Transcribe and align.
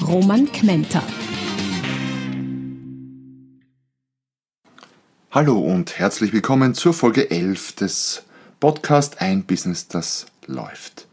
Roman 0.00 0.50
Kmenter. 0.50 1.02
Hallo 5.30 5.58
und 5.58 5.98
herzlich 5.98 6.32
willkommen 6.32 6.74
zur 6.74 6.94
Folge 6.94 7.30
11 7.30 7.72
des 7.76 8.22
Podcast 8.58 9.20
Ein 9.20 9.44
Business, 9.44 9.88
das 9.88 10.26
läuft. 10.46 11.06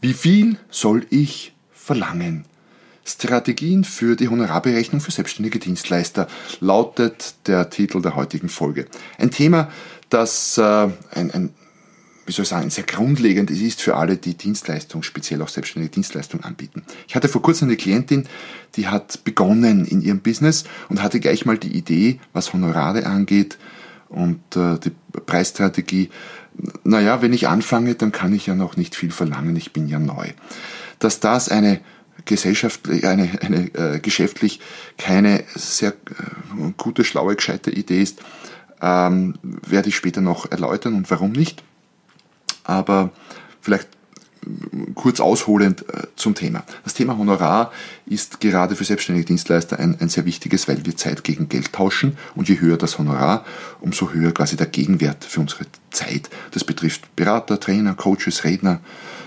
Wie 0.00 0.12
viel 0.12 0.58
soll 0.70 1.06
ich 1.10 1.54
verlangen? 1.72 2.44
Strategien 3.04 3.84
für 3.84 4.16
die 4.16 4.28
Honorarberechnung 4.28 5.00
für 5.00 5.10
selbstständige 5.10 5.58
Dienstleister 5.58 6.28
lautet 6.60 7.34
der 7.46 7.70
Titel 7.70 8.02
der 8.02 8.14
heutigen 8.14 8.48
Folge. 8.48 8.86
Ein 9.18 9.30
Thema, 9.30 9.72
das 10.10 10.58
äh, 10.58 10.62
ein, 10.62 11.30
ein 11.32 11.54
wie 12.28 12.32
soll 12.32 12.42
ich 12.42 12.50
sagen, 12.50 12.68
sehr 12.68 12.84
grundlegend 12.84 13.50
ist 13.50 13.80
für 13.80 13.96
alle, 13.96 14.18
die 14.18 14.34
Dienstleistungen, 14.34 15.02
speziell 15.02 15.40
auch 15.40 15.48
selbstständige 15.48 15.94
Dienstleistungen 15.94 16.44
anbieten. 16.44 16.84
Ich 17.08 17.16
hatte 17.16 17.26
vor 17.26 17.40
kurzem 17.40 17.68
eine 17.68 17.78
Klientin, 17.78 18.28
die 18.76 18.86
hat 18.86 19.24
begonnen 19.24 19.86
in 19.86 20.02
ihrem 20.02 20.20
Business 20.20 20.64
und 20.90 21.02
hatte 21.02 21.20
gleich 21.20 21.46
mal 21.46 21.56
die 21.56 21.74
Idee, 21.74 22.20
was 22.34 22.52
Honorare 22.52 23.06
angeht 23.06 23.56
und 24.10 24.40
äh, 24.56 24.78
die 24.78 24.92
Preisstrategie. 25.24 26.10
Naja, 26.84 27.22
wenn 27.22 27.32
ich 27.32 27.48
anfange, 27.48 27.94
dann 27.94 28.12
kann 28.12 28.34
ich 28.34 28.46
ja 28.46 28.54
noch 28.54 28.76
nicht 28.76 28.94
viel 28.94 29.10
verlangen, 29.10 29.56
ich 29.56 29.72
bin 29.72 29.88
ja 29.88 29.98
neu. 29.98 30.28
Dass 30.98 31.20
das 31.20 31.48
eine 31.48 31.80
gesellschaftlich, 32.26 33.06
eine, 33.06 33.30
eine 33.40 33.74
äh, 33.74 34.00
geschäftlich 34.00 34.60
keine 34.98 35.44
sehr 35.54 35.92
äh, 35.92 36.72
gute, 36.76 37.04
schlaue, 37.04 37.36
gescheite 37.36 37.70
Idee 37.70 38.02
ist, 38.02 38.20
ähm, 38.82 39.34
werde 39.42 39.88
ich 39.88 39.96
später 39.96 40.20
noch 40.20 40.50
erläutern 40.50 40.94
und 40.94 41.10
warum 41.10 41.32
nicht 41.32 41.62
aber 42.68 43.10
vielleicht 43.60 43.88
kurz 44.94 45.20
ausholend 45.20 45.88
äh, 45.88 46.06
zum 46.16 46.34
Thema. 46.34 46.64
Das 46.84 46.94
Thema 46.94 47.18
Honorar 47.18 47.72
ist 48.06 48.40
gerade 48.40 48.76
für 48.76 48.84
selbstständige 48.84 49.26
Dienstleister 49.26 49.78
ein, 49.78 50.00
ein, 50.00 50.08
sehr 50.08 50.24
wichtiges, 50.24 50.68
weil 50.68 50.84
wir 50.86 50.96
Zeit 50.96 51.24
gegen 51.24 51.48
Geld 51.48 51.72
tauschen 51.72 52.16
und 52.34 52.48
je 52.48 52.60
höher 52.60 52.76
das 52.76 52.98
Honorar, 52.98 53.44
umso 53.80 54.10
höher 54.12 54.32
quasi 54.32 54.56
der 54.56 54.66
Gegenwert 54.66 55.24
für 55.24 55.40
unsere 55.40 55.64
Zeit. 55.90 56.30
Das 56.52 56.64
betrifft 56.64 57.14
Berater, 57.16 57.60
Trainer, 57.60 57.94
Coaches, 57.94 58.44
Redner, 58.44 58.80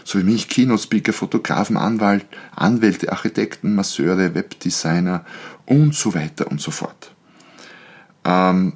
so 0.03 0.17
wie 0.19 0.23
mich, 0.23 0.47
Keynote-Speaker, 0.47 1.13
Fotografen, 1.13 1.77
Anwalt, 1.77 2.25
Anwälte, 2.55 3.11
Architekten, 3.11 3.75
Masseure, 3.75 4.33
Webdesigner 4.33 5.23
und 5.65 5.93
so 5.93 6.15
weiter 6.15 6.49
und 6.49 6.61
so 6.61 6.71
fort. 6.71 7.13
Ähm, 8.25 8.73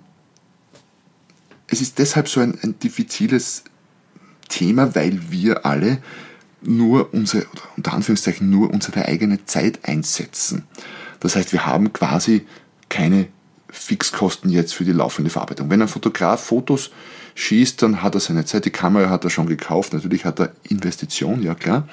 es 1.67 1.81
ist 1.81 1.97
deshalb 1.97 2.27
so 2.27 2.41
ein, 2.41 2.59
ein 2.61 2.77
diffiziles 2.79 3.63
Thema, 4.49 4.95
weil 4.95 5.19
wir 5.29 5.65
alle 5.65 5.99
nur 6.61 7.13
unsere, 7.13 7.45
unter 7.77 7.93
Anführungszeichen 7.93 8.49
nur 8.49 8.71
unsere 8.71 9.05
eigene 9.05 9.45
Zeit 9.45 9.79
einsetzen. 9.83 10.63
Das 11.19 11.35
heißt, 11.35 11.53
wir 11.53 11.65
haben 11.65 11.93
quasi 11.93 12.45
keine 12.89 13.27
Fixkosten 13.69 14.49
jetzt 14.49 14.73
für 14.73 14.85
die 14.85 14.91
laufende 14.91 15.29
Verarbeitung. 15.29 15.69
Wenn 15.69 15.81
ein 15.81 15.87
Fotograf 15.87 16.43
Fotos 16.43 16.91
schießt, 17.35 17.81
dann 17.81 18.01
hat 18.01 18.15
er 18.15 18.21
seine 18.21 18.45
Zeit, 18.45 18.65
die 18.65 18.69
Kamera 18.69 19.09
hat 19.09 19.25
er 19.25 19.29
schon 19.29 19.47
gekauft, 19.47 19.93
natürlich 19.93 20.23
hat 20.23 20.39
er 20.39 20.53
Investition, 20.63 21.43
ja 21.43 21.53
klar, 21.53 21.87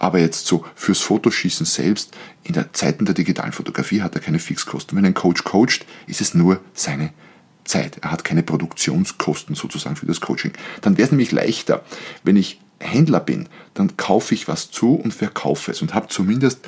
aber 0.00 0.18
jetzt 0.18 0.46
so 0.46 0.64
fürs 0.74 1.00
Fotoschießen 1.00 1.64
selbst, 1.64 2.16
in 2.42 2.54
der 2.54 2.72
Zeiten 2.72 3.04
der 3.04 3.14
digitalen 3.14 3.52
Fotografie 3.52 4.02
hat 4.02 4.16
er 4.16 4.20
keine 4.20 4.40
Fixkosten. 4.40 4.98
Wenn 4.98 5.06
ein 5.06 5.14
Coach 5.14 5.44
coacht, 5.44 5.86
ist 6.08 6.20
es 6.20 6.34
nur 6.34 6.60
seine 6.74 7.08
Zeit. 7.08 7.27
Er 7.74 8.10
hat 8.10 8.24
keine 8.24 8.42
Produktionskosten 8.42 9.54
sozusagen 9.54 9.96
für 9.96 10.06
das 10.06 10.20
Coaching. 10.20 10.52
Dann 10.80 10.96
wäre 10.96 11.06
es 11.06 11.12
nämlich 11.12 11.32
leichter, 11.32 11.84
wenn 12.24 12.36
ich 12.36 12.60
Händler 12.80 13.20
bin, 13.20 13.48
dann 13.74 13.96
kaufe 13.96 14.34
ich 14.34 14.48
was 14.48 14.70
zu 14.70 14.94
und 14.94 15.12
verkaufe 15.12 15.70
es 15.70 15.82
und 15.82 15.94
habe 15.94 16.08
zumindest 16.08 16.60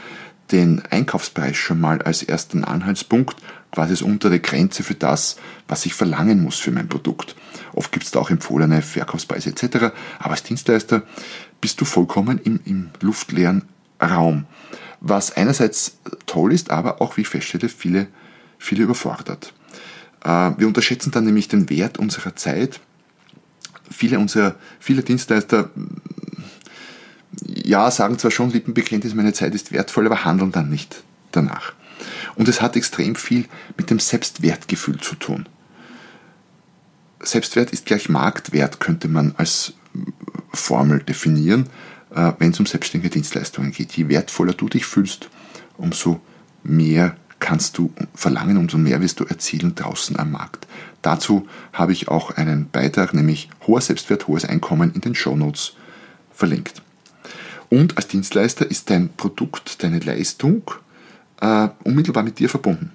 den 0.50 0.82
Einkaufspreis 0.90 1.56
schon 1.56 1.80
mal 1.80 2.02
als 2.02 2.22
ersten 2.22 2.64
Anhaltspunkt, 2.64 3.36
quasi 3.70 3.92
als 3.92 4.02
untere 4.02 4.40
Grenze 4.40 4.82
für 4.82 4.94
das, 4.94 5.36
was 5.68 5.86
ich 5.86 5.94
verlangen 5.94 6.42
muss 6.42 6.58
für 6.58 6.72
mein 6.72 6.88
Produkt. 6.88 7.36
Oft 7.72 7.92
gibt 7.92 8.04
es 8.04 8.10
da 8.10 8.18
auch 8.18 8.30
empfohlene 8.30 8.82
Verkaufspreise 8.82 9.50
etc. 9.50 9.92
Aber 10.18 10.32
als 10.32 10.42
Dienstleister 10.42 11.02
bist 11.60 11.80
du 11.80 11.84
vollkommen 11.84 12.40
im, 12.42 12.58
im 12.64 12.90
luftleeren 13.00 13.62
Raum. 14.02 14.46
Was 15.00 15.32
einerseits 15.36 15.98
toll 16.26 16.52
ist, 16.52 16.70
aber 16.70 17.00
auch, 17.00 17.16
wie 17.16 17.22
ich 17.22 17.28
feststelle, 17.28 17.68
viele, 17.68 18.08
viele 18.58 18.82
überfordert. 18.82 19.52
Äh, 20.24 20.52
wir 20.56 20.66
unterschätzen 20.66 21.10
dann 21.10 21.24
nämlich 21.24 21.48
den 21.48 21.68
Wert 21.70 21.98
unserer 21.98 22.36
Zeit. 22.36 22.80
Viele 23.90 24.18
unserer, 24.18 24.54
viele 24.78 25.02
Dienstleister, 25.02 25.70
ja, 27.46 27.90
sagen 27.90 28.18
zwar 28.18 28.30
schon 28.30 28.50
Lippenbekenntnis, 28.50 29.14
meine 29.14 29.32
Zeit 29.32 29.54
ist 29.54 29.72
wertvoll, 29.72 30.06
aber 30.06 30.24
handeln 30.24 30.52
dann 30.52 30.68
nicht 30.68 31.02
danach. 31.32 31.72
Und 32.34 32.48
es 32.48 32.62
hat 32.62 32.76
extrem 32.76 33.14
viel 33.14 33.46
mit 33.76 33.90
dem 33.90 33.98
Selbstwertgefühl 33.98 34.98
zu 34.98 35.16
tun. 35.16 35.48
Selbstwert 37.22 37.70
ist 37.72 37.86
gleich 37.86 38.08
Marktwert, 38.08 38.80
könnte 38.80 39.08
man 39.08 39.34
als 39.36 39.74
Formel 40.52 41.00
definieren, 41.00 41.68
äh, 42.14 42.32
wenn 42.38 42.52
es 42.52 42.60
um 42.60 42.66
selbstständige 42.66 43.12
Dienstleistungen 43.12 43.72
geht. 43.72 43.92
Je 43.92 44.08
wertvoller 44.08 44.54
du 44.54 44.68
dich 44.68 44.86
fühlst, 44.86 45.28
umso 45.76 46.20
mehr 46.62 47.16
kannst 47.40 47.78
du 47.78 47.92
verlangen, 48.14 48.56
umso 48.56 48.78
mehr 48.78 49.00
wirst 49.00 49.18
du 49.18 49.24
erzielen 49.24 49.74
draußen 49.74 50.18
am 50.18 50.30
Markt. 50.30 50.66
Dazu 51.02 51.48
habe 51.72 51.92
ich 51.92 52.08
auch 52.08 52.30
einen 52.32 52.68
Beitrag, 52.70 53.14
nämlich 53.14 53.48
hoher 53.66 53.80
Selbstwert, 53.80 54.28
hohes 54.28 54.44
Einkommen 54.44 54.92
in 54.94 55.00
den 55.00 55.14
Show 55.14 55.34
Notes 55.34 55.72
verlinkt. 56.32 56.82
Und 57.70 57.96
als 57.96 58.08
Dienstleister 58.08 58.70
ist 58.70 58.90
dein 58.90 59.08
Produkt, 59.16 59.82
deine 59.82 60.00
Leistung 60.00 60.62
äh, 61.40 61.68
unmittelbar 61.84 62.22
mit 62.22 62.38
dir 62.38 62.48
verbunden. 62.48 62.92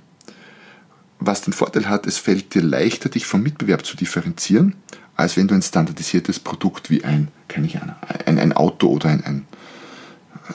Was 1.19 1.41
den 1.41 1.53
Vorteil 1.53 1.89
hat, 1.89 2.06
es 2.06 2.17
fällt 2.17 2.53
dir 2.53 2.62
leichter, 2.62 3.09
dich 3.09 3.25
vom 3.25 3.41
Mitbewerb 3.41 3.85
zu 3.85 3.97
differenzieren, 3.97 4.75
als 5.16 5.38
wenn 5.38 5.47
du 5.47 5.56
ein 5.56 5.62
standardisiertes 5.62 6.39
Produkt 6.39 6.89
wie 6.89 7.03
ein, 7.03 7.29
kann 7.47 7.63
ich 7.63 7.77
ein, 7.77 8.38
ein 8.38 8.53
Auto 8.53 8.89
oder 8.89 9.09
ein, 9.09 9.23
ein, 9.23 9.47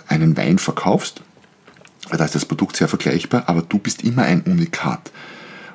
einen 0.06 0.36
Wein 0.36 0.58
verkaufst 0.58 1.22
da 2.18 2.24
ist 2.24 2.34
das 2.34 2.44
Produkt 2.44 2.76
sehr 2.76 2.88
vergleichbar, 2.88 3.44
aber 3.46 3.62
du 3.62 3.78
bist 3.78 4.02
immer 4.02 4.22
ein 4.22 4.42
Unikat. 4.42 5.10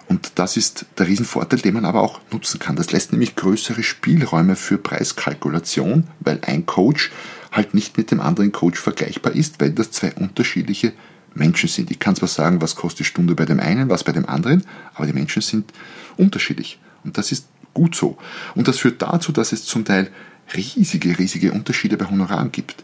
Und 0.07 0.34
das 0.35 0.56
ist 0.56 0.85
der 0.97 1.07
Riesenvorteil, 1.07 1.59
den 1.59 1.73
man 1.73 1.85
aber 1.85 2.01
auch 2.01 2.19
nutzen 2.31 2.59
kann. 2.59 2.75
Das 2.75 2.91
lässt 2.91 3.12
nämlich 3.12 3.35
größere 3.35 3.81
Spielräume 3.81 4.56
für 4.56 4.78
Preiskalkulation, 4.78 6.07
weil 6.19 6.40
ein 6.45 6.66
Coach 6.66 7.12
halt 7.51 7.74
nicht 7.74 7.97
mit 7.97 8.12
dem 8.12 8.22
anderen 8.22 8.51
Coach 8.51 8.79
vergleichbar 8.79 9.34
ist, 9.34 9.59
weil 9.59 9.72
das 9.72 9.91
zwei 9.91 10.13
unterschiedliche 10.13 10.94
Menschen 11.34 11.69
sind. 11.69 11.90
Ich 11.90 12.00
kann 12.00 12.16
zwar 12.16 12.29
sagen, 12.29 12.62
was 12.62 12.75
kostet 12.75 13.00
die 13.00 13.06
Stunde 13.06 13.35
bei 13.35 13.45
dem 13.45 13.59
einen, 13.59 13.90
was 13.90 14.03
bei 14.03 14.12
dem 14.12 14.28
anderen, 14.28 14.63
aber 14.94 15.07
die 15.07 15.13
Menschen 15.13 15.41
sind 15.41 15.72
unterschiedlich. 16.18 16.79
Und 17.03 17.18
das 17.18 17.31
ist 17.31 17.47
gut 17.74 17.95
so. 17.95 18.18
Und 18.53 18.68
das 18.68 18.79
führt 18.79 19.01
dazu, 19.01 19.31
dass 19.31 19.51
es 19.51 19.66
zum 19.66 19.85
Teil 19.85 20.09
riesige, 20.56 21.18
riesige 21.18 21.51
Unterschiede 21.51 21.97
bei 21.97 22.06
Honoraren 22.06 22.51
gibt. 22.51 22.84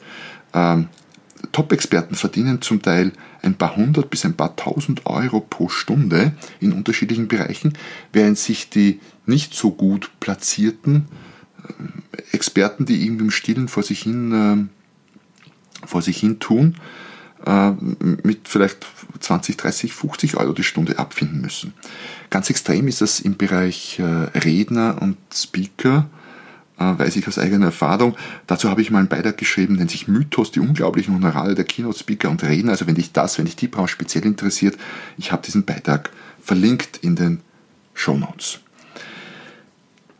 Ähm, 0.54 0.88
Top-Experten 1.52 2.16
verdienen 2.16 2.62
zum 2.62 2.82
Teil 2.82 3.12
ein 3.42 3.56
paar 3.56 3.76
hundert 3.76 4.10
bis 4.10 4.26
ein 4.26 4.36
paar 4.36 4.56
tausend 4.56 5.06
Euro 5.06 5.40
pro 5.42 5.70
Stunde 5.70 6.34
in 6.60 6.72
unterschiedlichen 6.72 7.28
Bereichen, 7.28 7.74
während 8.14 8.38
sich 8.38 8.70
die 8.70 9.00
nicht 9.26 9.54
so 9.54 9.72
gut 9.72 10.12
platzierten 10.20 11.08
äh, 11.64 12.36
Experten, 12.36 12.86
die 12.86 13.04
irgendwie 13.06 13.26
im 13.26 13.32
Stillen 13.32 13.68
vor 13.68 13.84
sich 13.84 14.04
hin, 14.04 14.70
äh, 15.84 15.88
vor 15.88 16.02
sich 16.02 16.18
hin 16.18 16.40
tun, 16.40 16.76
äh, 17.46 17.72
mit 18.24 18.48
vielleicht 18.48 18.86
20, 19.20 19.58
30, 19.58 19.94
50 19.94 20.38
Euro 20.38 20.54
die 20.54 20.64
Stunde 20.64 21.00
abfinden 21.00 21.42
müssen. 21.42 21.74
Ganz 22.30 22.50
extrem 22.50 22.88
ist 22.88 23.02
das 23.02 23.20
im 23.20 23.38
Bereich 23.38 24.00
Redner 24.00 25.02
und 25.02 25.18
Speaker 25.34 26.10
weiß 26.98 27.16
ich 27.16 27.28
aus 27.28 27.38
eigener 27.38 27.68
Erfahrung. 27.68 28.16
Dazu 28.48 28.70
habe 28.70 28.82
ich 28.82 28.92
mal 28.92 29.00
einen 29.00 29.08
Beitrag 29.08 29.38
geschrieben, 29.38 29.76
nennt 29.76 29.92
sich 29.92 30.08
Mythos, 30.08 30.52
die 30.52 30.60
unglaublichen 30.60 31.16
Honorare 31.16 31.56
der 31.56 31.66
Keynote-Speaker 31.66 32.30
und 32.30 32.44
Redner. 32.44 32.72
Also 32.72 32.88
wenn 32.88 32.96
dich 32.96 33.12
das, 33.12 33.38
wenn 33.38 33.46
dich 33.46 33.56
die 33.56 33.68
Branche 33.68 33.94
speziell 33.94 34.26
interessiert, 34.26 34.78
ich 35.18 35.32
habe 35.32 35.42
diesen 35.44 35.66
Beitrag 35.66 36.10
verlinkt 36.42 36.98
in 36.98 37.16
den 37.16 37.42
Show 37.94 38.18
Notes. 38.18 38.60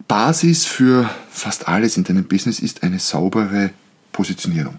Basis 0.08 0.66
für 0.66 1.10
fast 1.30 1.68
alles 1.68 1.98
in 1.98 2.04
deinem 2.04 2.26
Business 2.26 2.60
ist 2.60 2.84
eine 2.84 3.00
saubere 3.00 3.72
Positionierung. 4.12 4.76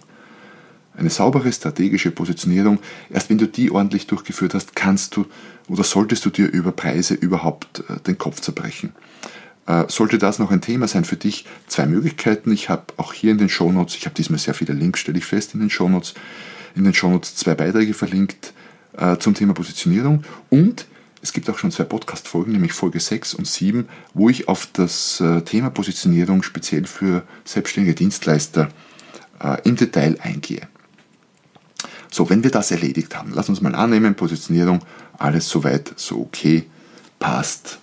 eine 0.94 1.08
saubere 1.08 1.50
strategische 1.50 2.10
Positionierung, 2.10 2.78
erst 3.08 3.30
wenn 3.30 3.38
du 3.38 3.48
die 3.48 3.70
ordentlich 3.70 4.06
durchgeführt 4.06 4.52
hast, 4.52 4.76
kannst 4.76 5.16
du 5.16 5.24
oder 5.68 5.84
solltest 5.84 6.26
du 6.26 6.30
dir 6.30 6.50
über 6.50 6.70
Preise 6.70 7.14
überhaupt 7.14 7.82
äh, 7.88 7.98
den 8.06 8.18
Kopf 8.18 8.40
zerbrechen. 8.40 8.92
Äh, 9.72 9.84
sollte 9.88 10.18
das 10.18 10.38
noch 10.38 10.50
ein 10.50 10.60
Thema 10.60 10.86
sein 10.86 11.04
für 11.04 11.16
dich, 11.16 11.46
zwei 11.66 11.86
Möglichkeiten. 11.86 12.52
Ich 12.52 12.68
habe 12.68 12.84
auch 12.98 13.12
hier 13.12 13.30
in 13.30 13.38
den 13.38 13.48
Shownotes, 13.48 13.96
ich 13.96 14.04
habe 14.04 14.14
diesmal 14.14 14.38
sehr 14.38 14.54
viele 14.54 14.74
Links, 14.74 15.00
stelle 15.00 15.18
ich 15.18 15.24
fest, 15.24 15.54
in 15.54 15.60
den 15.60 15.70
Shownotes, 15.70 16.14
in 16.74 16.84
den 16.84 16.92
Shownotes 16.92 17.36
zwei 17.36 17.54
Beiträge 17.54 17.94
verlinkt 17.94 18.52
äh, 18.98 19.16
zum 19.16 19.34
Thema 19.34 19.54
Positionierung 19.54 20.24
und 20.50 20.86
es 21.22 21.32
gibt 21.32 21.48
auch 21.48 21.56
schon 21.56 21.70
zwei 21.70 21.84
Podcast-Folgen, 21.84 22.52
nämlich 22.52 22.72
Folge 22.72 22.98
6 22.98 23.34
und 23.34 23.46
7, 23.46 23.88
wo 24.12 24.28
ich 24.28 24.48
auf 24.48 24.68
das 24.72 25.20
äh, 25.20 25.40
Thema 25.42 25.70
Positionierung 25.70 26.42
speziell 26.42 26.84
für 26.84 27.22
selbstständige 27.44 27.94
Dienstleister 27.94 28.68
äh, 29.42 29.56
im 29.62 29.76
Detail 29.76 30.18
eingehe. 30.20 30.68
So, 32.10 32.28
wenn 32.28 32.42
wir 32.42 32.50
das 32.50 32.72
erledigt 32.72 33.16
haben, 33.16 33.32
lass 33.32 33.48
uns 33.48 33.60
mal 33.60 33.74
annehmen, 33.74 34.16
Positionierung, 34.16 34.80
alles 35.16 35.48
soweit, 35.48 35.94
so 35.96 36.20
okay, 36.20 36.64
passt. 37.20 37.78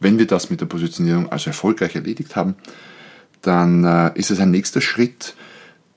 Wenn 0.00 0.18
wir 0.18 0.26
das 0.26 0.50
mit 0.50 0.60
der 0.60 0.66
Positionierung 0.66 1.30
also 1.30 1.50
erfolgreich 1.50 1.94
erledigt 1.94 2.36
haben, 2.36 2.54
dann 3.42 3.84
äh, 3.84 4.10
ist 4.14 4.30
es 4.30 4.40
ein 4.40 4.50
nächster 4.50 4.80
Schritt, 4.80 5.34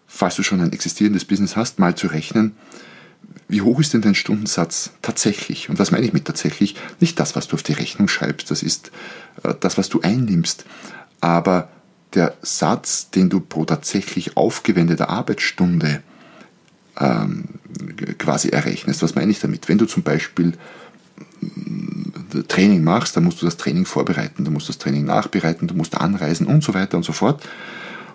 falls 0.07 0.35
du 0.35 0.43
schon 0.43 0.61
ein 0.61 0.73
existierendes 0.73 1.25
Business 1.25 1.55
hast, 1.55 1.79
mal 1.79 1.95
zu 1.95 2.07
rechnen, 2.07 2.55
wie 3.47 3.61
hoch 3.61 3.79
ist 3.79 3.93
denn 3.93 4.01
dein 4.01 4.15
Stundensatz 4.15 4.91
tatsächlich? 5.01 5.69
Und 5.69 5.77
was 5.77 5.91
meine 5.91 6.05
ich 6.05 6.13
mit 6.13 6.25
tatsächlich? 6.25 6.75
Nicht 6.99 7.19
das, 7.19 7.35
was 7.35 7.47
du 7.47 7.55
auf 7.55 7.63
die 7.63 7.73
Rechnung 7.73 8.07
schreibst, 8.07 8.49
das 8.49 8.63
ist 8.63 8.91
äh, 9.43 9.53
das, 9.59 9.77
was 9.77 9.89
du 9.89 10.01
einnimmst, 10.01 10.65
aber 11.19 11.69
der 12.13 12.35
Satz, 12.41 13.09
den 13.09 13.29
du 13.29 13.39
pro 13.39 13.65
tatsächlich 13.65 14.35
aufgewendete 14.35 15.09
Arbeitsstunde 15.09 16.01
ähm, 16.99 17.45
quasi 18.17 18.49
errechnest. 18.49 19.01
Was 19.01 19.15
meine 19.15 19.31
ich 19.31 19.39
damit? 19.39 19.69
Wenn 19.69 19.77
du 19.77 19.85
zum 19.85 20.03
Beispiel 20.03 20.53
Training 22.47 22.83
machst, 22.83 23.15
dann 23.15 23.23
musst 23.23 23.41
du 23.41 23.45
das 23.45 23.57
Training 23.57 23.85
vorbereiten, 23.85 24.45
du 24.45 24.51
musst 24.51 24.69
das 24.69 24.77
Training 24.77 25.05
nachbereiten, 25.05 25.67
du 25.67 25.75
musst 25.75 25.95
anreisen 25.95 26.47
und 26.47 26.63
so 26.63 26.73
weiter 26.73 26.97
und 26.97 27.03
so 27.03 27.13
fort. 27.13 27.47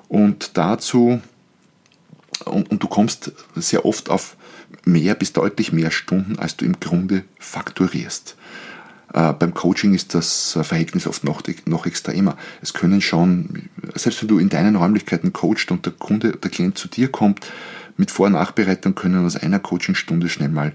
Und 0.08 0.52
dazu, 0.54 1.20
und, 2.44 2.70
und 2.70 2.82
du 2.82 2.88
kommst 2.88 3.32
sehr 3.54 3.84
oft 3.84 4.10
auf 4.10 4.36
mehr 4.84 5.14
bis 5.14 5.32
deutlich 5.32 5.72
mehr 5.72 5.90
Stunden, 5.90 6.38
als 6.38 6.56
du 6.56 6.64
im 6.64 6.78
Grunde 6.80 7.24
fakturierst. 7.38 8.36
Äh, 9.12 9.32
beim 9.32 9.54
Coaching 9.54 9.94
ist 9.94 10.14
das 10.14 10.58
Verhältnis 10.62 11.06
oft 11.06 11.24
noch, 11.24 11.42
noch 11.66 11.86
extremer. 11.86 12.36
Es 12.62 12.74
können 12.74 13.00
schon, 13.00 13.68
selbst 13.94 14.22
wenn 14.22 14.28
du 14.28 14.38
in 14.38 14.48
deinen 14.48 14.76
Räumlichkeiten 14.76 15.32
coachst 15.32 15.70
und 15.70 15.86
der 15.86 15.92
Kunde, 15.92 16.32
der 16.32 16.50
Klient 16.50 16.78
zu 16.78 16.88
dir 16.88 17.10
kommt, 17.10 17.46
mit 17.96 18.10
Vor- 18.10 18.26
und 18.26 18.32
Nachbereitung 18.32 18.94
können 18.94 19.24
aus 19.24 19.36
einer 19.36 19.58
Coachingstunde 19.58 20.28
schnell 20.28 20.50
mal, 20.50 20.72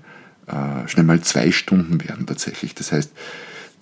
äh, 0.51 0.88
schnell 0.88 1.06
mal 1.06 1.21
zwei 1.21 1.51
Stunden 1.51 2.03
werden 2.03 2.25
tatsächlich. 2.25 2.75
Das 2.75 2.92
heißt, 2.92 3.12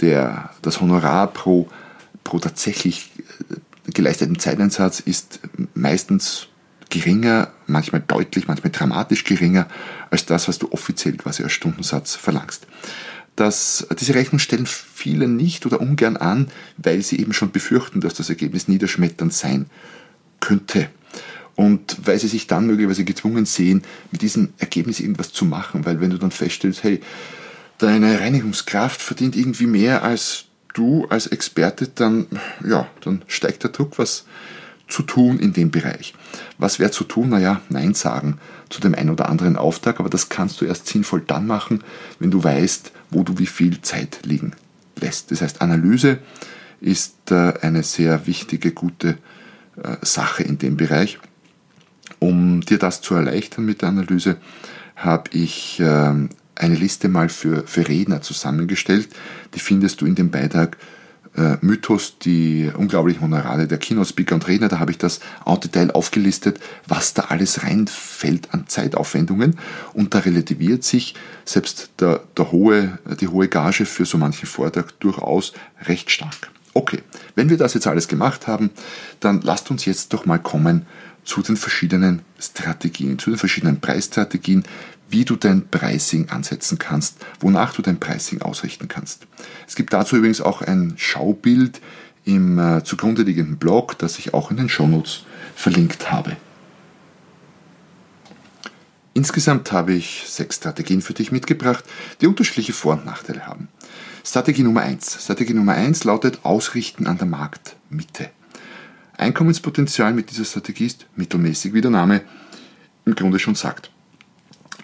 der, 0.01 0.51
das 0.61 0.81
Honorar 0.81 1.27
pro, 1.27 1.67
pro 2.23 2.39
tatsächlich 2.39 3.11
äh, 3.49 3.91
geleisteten 3.91 4.39
Zeiteinsatz 4.39 4.99
ist 4.99 5.39
meistens 5.73 6.47
geringer, 6.89 7.51
manchmal 7.67 8.03
deutlich, 8.05 8.47
manchmal 8.47 8.71
dramatisch 8.71 9.23
geringer 9.23 9.67
als 10.09 10.25
das, 10.25 10.47
was 10.47 10.59
du 10.59 10.71
offiziell 10.71 11.17
quasi 11.17 11.43
als 11.43 11.51
Stundensatz 11.51 12.15
verlangst. 12.15 12.67
Das, 13.35 13.87
diese 13.99 14.15
Rechnung 14.15 14.39
stellen 14.39 14.65
viele 14.65 15.27
nicht 15.27 15.65
oder 15.65 15.79
ungern 15.79 16.17
an, 16.17 16.49
weil 16.77 17.01
sie 17.01 17.19
eben 17.19 17.31
schon 17.31 17.51
befürchten, 17.51 18.01
dass 18.01 18.13
das 18.13 18.29
Ergebnis 18.29 18.67
niederschmetternd 18.67 19.33
sein 19.33 19.67
könnte. 20.39 20.89
Und 21.55 21.97
weil 22.05 22.19
sie 22.19 22.27
sich 22.27 22.47
dann 22.47 22.67
möglicherweise 22.67 23.03
gezwungen 23.03 23.45
sehen, 23.45 23.83
mit 24.11 24.21
diesem 24.21 24.53
Ergebnis 24.57 24.99
irgendwas 24.99 25.33
zu 25.33 25.45
machen, 25.45 25.85
weil 25.85 25.99
wenn 25.99 26.09
du 26.09 26.17
dann 26.17 26.31
feststellst, 26.31 26.83
hey, 26.83 27.01
deine 27.77 28.19
Reinigungskraft 28.19 29.01
verdient 29.01 29.35
irgendwie 29.35 29.67
mehr 29.67 30.03
als 30.03 30.45
du 30.73 31.05
als 31.09 31.27
Experte, 31.27 31.87
dann, 31.87 32.27
ja, 32.65 32.87
dann 33.01 33.23
steigt 33.27 33.63
der 33.63 33.71
Druck, 33.71 33.97
was 33.97 34.25
zu 34.87 35.03
tun 35.03 35.39
in 35.39 35.53
dem 35.53 35.71
Bereich. 35.71 36.13
Was 36.57 36.79
wäre 36.79 36.91
zu 36.91 37.03
tun? 37.03 37.29
Naja, 37.29 37.61
Nein 37.69 37.93
sagen 37.93 38.39
zu 38.69 38.81
dem 38.81 38.95
einen 38.95 39.09
oder 39.09 39.29
anderen 39.29 39.55
Auftrag, 39.55 39.99
aber 39.99 40.09
das 40.09 40.29
kannst 40.29 40.61
du 40.61 40.65
erst 40.65 40.87
sinnvoll 40.87 41.23
dann 41.25 41.47
machen, 41.47 41.83
wenn 42.19 42.31
du 42.31 42.43
weißt, 42.43 42.91
wo 43.09 43.23
du 43.23 43.37
wie 43.37 43.47
viel 43.47 43.81
Zeit 43.81 44.19
liegen 44.23 44.53
lässt. 44.99 45.31
Das 45.31 45.41
heißt, 45.41 45.61
Analyse 45.61 46.19
ist 46.81 47.31
äh, 47.31 47.53
eine 47.61 47.83
sehr 47.83 48.27
wichtige, 48.27 48.71
gute 48.71 49.17
äh, 49.81 49.97
Sache 50.01 50.43
in 50.43 50.57
dem 50.57 50.77
Bereich. 50.77 51.19
Um 52.19 52.61
dir 52.61 52.77
das 52.77 53.01
zu 53.01 53.15
erleichtern 53.15 53.65
mit 53.65 53.81
der 53.81 53.89
Analyse, 53.89 54.37
habe 54.95 55.29
ich 55.31 55.79
ähm, 55.79 56.29
eine 56.55 56.75
Liste 56.75 57.07
mal 57.07 57.29
für, 57.29 57.65
für 57.65 57.87
Redner 57.87 58.21
zusammengestellt. 58.21 59.09
Die 59.55 59.59
findest 59.59 60.01
du 60.01 60.05
in 60.05 60.15
dem 60.15 60.29
Beitrag 60.29 60.77
äh, 61.37 61.57
Mythos, 61.61 62.19
die 62.19 62.69
unglaublichen 62.75 63.21
Honorare 63.21 63.67
der 63.67 63.77
Keynote-Speaker 63.77 64.35
und 64.35 64.47
Redner. 64.47 64.67
Da 64.67 64.79
habe 64.79 64.91
ich 64.91 64.97
das 64.97 65.19
en 65.45 65.59
Detail 65.59 65.91
aufgelistet, 65.91 66.59
was 66.87 67.13
da 67.13 67.23
alles 67.29 67.63
reinfällt 67.63 68.53
an 68.53 68.67
Zeitaufwendungen. 68.67 69.57
Und 69.93 70.13
da 70.13 70.19
relativiert 70.19 70.83
sich 70.83 71.15
selbst 71.45 71.91
der, 71.99 72.21
der 72.35 72.51
hohe, 72.51 72.99
die 73.21 73.29
hohe 73.29 73.47
Gage 73.47 73.85
für 73.85 74.05
so 74.05 74.17
manchen 74.17 74.47
Vortrag 74.47 74.99
durchaus 74.99 75.53
recht 75.87 76.11
stark. 76.11 76.51
Okay, 76.73 76.99
wenn 77.35 77.49
wir 77.49 77.57
das 77.57 77.73
jetzt 77.73 77.87
alles 77.87 78.07
gemacht 78.07 78.47
haben, 78.47 78.69
dann 79.19 79.41
lasst 79.41 79.71
uns 79.71 79.85
jetzt 79.85 80.13
doch 80.13 80.25
mal 80.25 80.37
kommen 80.39 80.85
zu 81.29 81.43
den 81.43 81.57
verschiedenen 81.57 82.23
Strategien, 82.39 83.19
zu 83.19 83.29
den 83.29 83.37
verschiedenen 83.37 83.79
Preisstrategien, 83.79 84.63
wie 85.09 85.25
du 85.25 85.35
dein 85.35 85.67
Pricing 85.69 86.29
ansetzen 86.29 86.79
kannst, 86.79 87.23
wonach 87.39 87.73
du 87.75 87.83
dein 87.83 87.99
Pricing 87.99 88.41
ausrichten 88.41 88.87
kannst. 88.87 89.27
Es 89.67 89.75
gibt 89.75 89.93
dazu 89.93 90.17
übrigens 90.17 90.41
auch 90.41 90.63
ein 90.63 90.95
Schaubild 90.97 91.81
im 92.25 92.57
äh, 92.57 92.83
zugrunde 92.83 93.21
liegenden 93.21 93.57
Blog, 93.57 93.97
das 93.99 94.17
ich 94.17 94.33
auch 94.33 94.49
in 94.49 94.57
den 94.57 94.69
Shownotes 94.69 95.23
verlinkt 95.55 96.11
habe. 96.11 96.35
Insgesamt 99.13 99.71
habe 99.71 99.93
ich 99.93 100.23
sechs 100.25 100.55
Strategien 100.55 101.03
für 101.03 101.13
dich 101.13 101.31
mitgebracht, 101.31 101.83
die 102.21 102.27
unterschiedliche 102.27 102.73
Vor- 102.73 102.93
und 102.93 103.05
Nachteile 103.05 103.45
haben. 103.45 103.67
Strategie 104.25 104.63
Nummer 104.63 104.81
eins. 104.81 105.23
Strategie 105.23 105.53
Nummer 105.53 105.73
eins 105.73 106.03
lautet 106.03 106.39
Ausrichten 106.43 107.05
an 107.05 107.19
der 107.19 107.27
Marktmitte. 107.27 108.31
Einkommenspotenzial 109.19 110.13
mit 110.13 110.31
dieser 110.31 110.45
Strategie 110.45 110.85
ist 110.85 111.05
mittelmäßig, 111.15 111.73
wie 111.73 111.81
der 111.81 111.91
Name 111.91 112.21
im 113.05 113.15
Grunde 113.15 113.39
schon 113.39 113.55
sagt. 113.55 113.91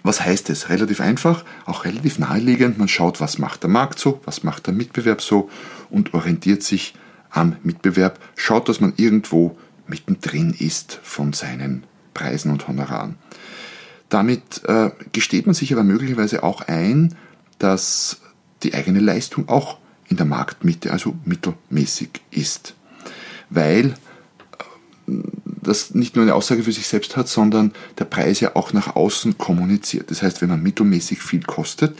Was 0.02 0.20
heißt 0.20 0.50
es? 0.50 0.68
Relativ 0.68 1.00
einfach, 1.00 1.44
auch 1.64 1.84
relativ 1.84 2.18
naheliegend. 2.18 2.78
Man 2.78 2.88
schaut, 2.88 3.20
was 3.20 3.38
macht 3.38 3.62
der 3.62 3.70
Markt 3.70 3.98
so, 3.98 4.20
was 4.24 4.44
macht 4.44 4.66
der 4.66 4.74
Mitbewerb 4.74 5.20
so 5.20 5.50
und 5.90 6.14
orientiert 6.14 6.62
sich 6.62 6.94
am 7.30 7.56
Mitbewerb. 7.62 8.20
Schaut, 8.36 8.68
dass 8.68 8.80
man 8.80 8.92
irgendwo 8.96 9.58
mittendrin 9.88 10.54
ist 10.56 11.00
von 11.02 11.32
seinen 11.32 11.84
Preisen 12.14 12.52
und 12.52 12.68
Honoraren. 12.68 13.16
Damit 14.08 14.62
äh, 14.66 14.90
gesteht 15.12 15.46
man 15.46 15.54
sich 15.54 15.72
aber 15.72 15.82
möglicherweise 15.82 16.42
auch 16.42 16.60
ein, 16.62 17.16
dass 17.58 18.20
die 18.62 18.74
eigene 18.74 19.00
Leistung 19.00 19.48
auch 19.48 19.78
in 20.08 20.16
der 20.16 20.26
Marktmitte, 20.26 20.92
also 20.92 21.16
mittelmäßig 21.24 22.10
ist. 22.30 22.74
Weil 23.50 23.94
das 25.66 25.94
nicht 25.94 26.16
nur 26.16 26.24
eine 26.24 26.34
Aussage 26.34 26.62
für 26.62 26.72
sich 26.72 26.86
selbst 26.86 27.16
hat, 27.16 27.28
sondern 27.28 27.72
der 27.98 28.04
Preis 28.04 28.40
ja 28.40 28.56
auch 28.56 28.72
nach 28.72 28.96
außen 28.96 29.38
kommuniziert. 29.38 30.10
Das 30.10 30.22
heißt, 30.22 30.42
wenn 30.42 30.48
man 30.48 30.62
mittelmäßig 30.62 31.22
viel 31.22 31.42
kostet, 31.42 31.96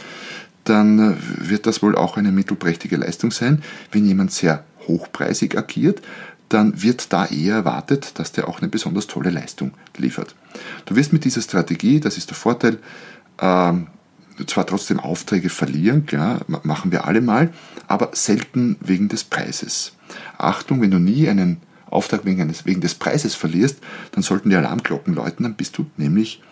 dann 0.64 0.98
äh, 0.98 1.16
wird 1.48 1.66
das 1.66 1.82
wohl 1.82 1.96
auch 1.96 2.16
eine 2.16 2.32
mittelprächtige 2.32 2.96
Leistung 2.96 3.30
sein. 3.30 3.62
Wenn 3.92 4.06
jemand 4.06 4.32
sehr 4.32 4.64
hochpreisig 4.86 5.56
agiert, 5.56 6.02
dann 6.48 6.80
wird 6.82 7.12
da 7.12 7.26
eher 7.26 7.56
erwartet, 7.56 8.18
dass 8.18 8.32
der 8.32 8.48
auch 8.48 8.60
eine 8.60 8.68
besonders 8.68 9.06
tolle 9.06 9.30
Leistung 9.30 9.72
liefert. 9.96 10.34
Du 10.84 10.94
wirst 10.94 11.12
mit 11.12 11.24
dieser 11.24 11.40
Strategie, 11.40 11.98
das 12.00 12.16
ist 12.16 12.30
der 12.30 12.36
Vorteil, 12.36 12.78
ähm, 13.40 13.88
zwar 14.46 14.66
trotzdem 14.66 15.00
Aufträge 15.00 15.48
verlieren, 15.48 16.06
klar, 16.06 16.40
machen 16.46 16.92
wir 16.92 17.06
alle 17.06 17.20
mal, 17.20 17.52
aber 17.88 18.10
selten 18.12 18.76
wegen 18.80 19.08
des 19.08 19.24
Preises. 19.24 19.92
Achtung, 20.36 20.82
wenn 20.82 20.90
du 20.90 20.98
nie 20.98 21.28
einen 21.28 21.60
Auftrag 21.96 22.24
wegen, 22.24 22.40
eines, 22.42 22.66
wegen 22.66 22.80
des 22.80 22.94
Preises 22.94 23.34
verlierst, 23.34 23.78
dann 24.12 24.22
sollten 24.22 24.50
die 24.50 24.56
Alarmglocken 24.56 25.14
läuten, 25.14 25.42
dann 25.42 25.54
bist 25.54 25.78
du 25.78 25.86
nämlich 25.96 26.42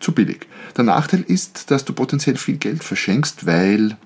zu 0.00 0.12
billig. 0.12 0.46
Der 0.76 0.84
Nachteil 0.84 1.22
ist, 1.26 1.70
dass 1.70 1.84
du 1.84 1.92
potenziell 1.92 2.36
viel 2.36 2.56
Geld 2.56 2.82
verschenkst, 2.82 3.46
weil 3.46 3.96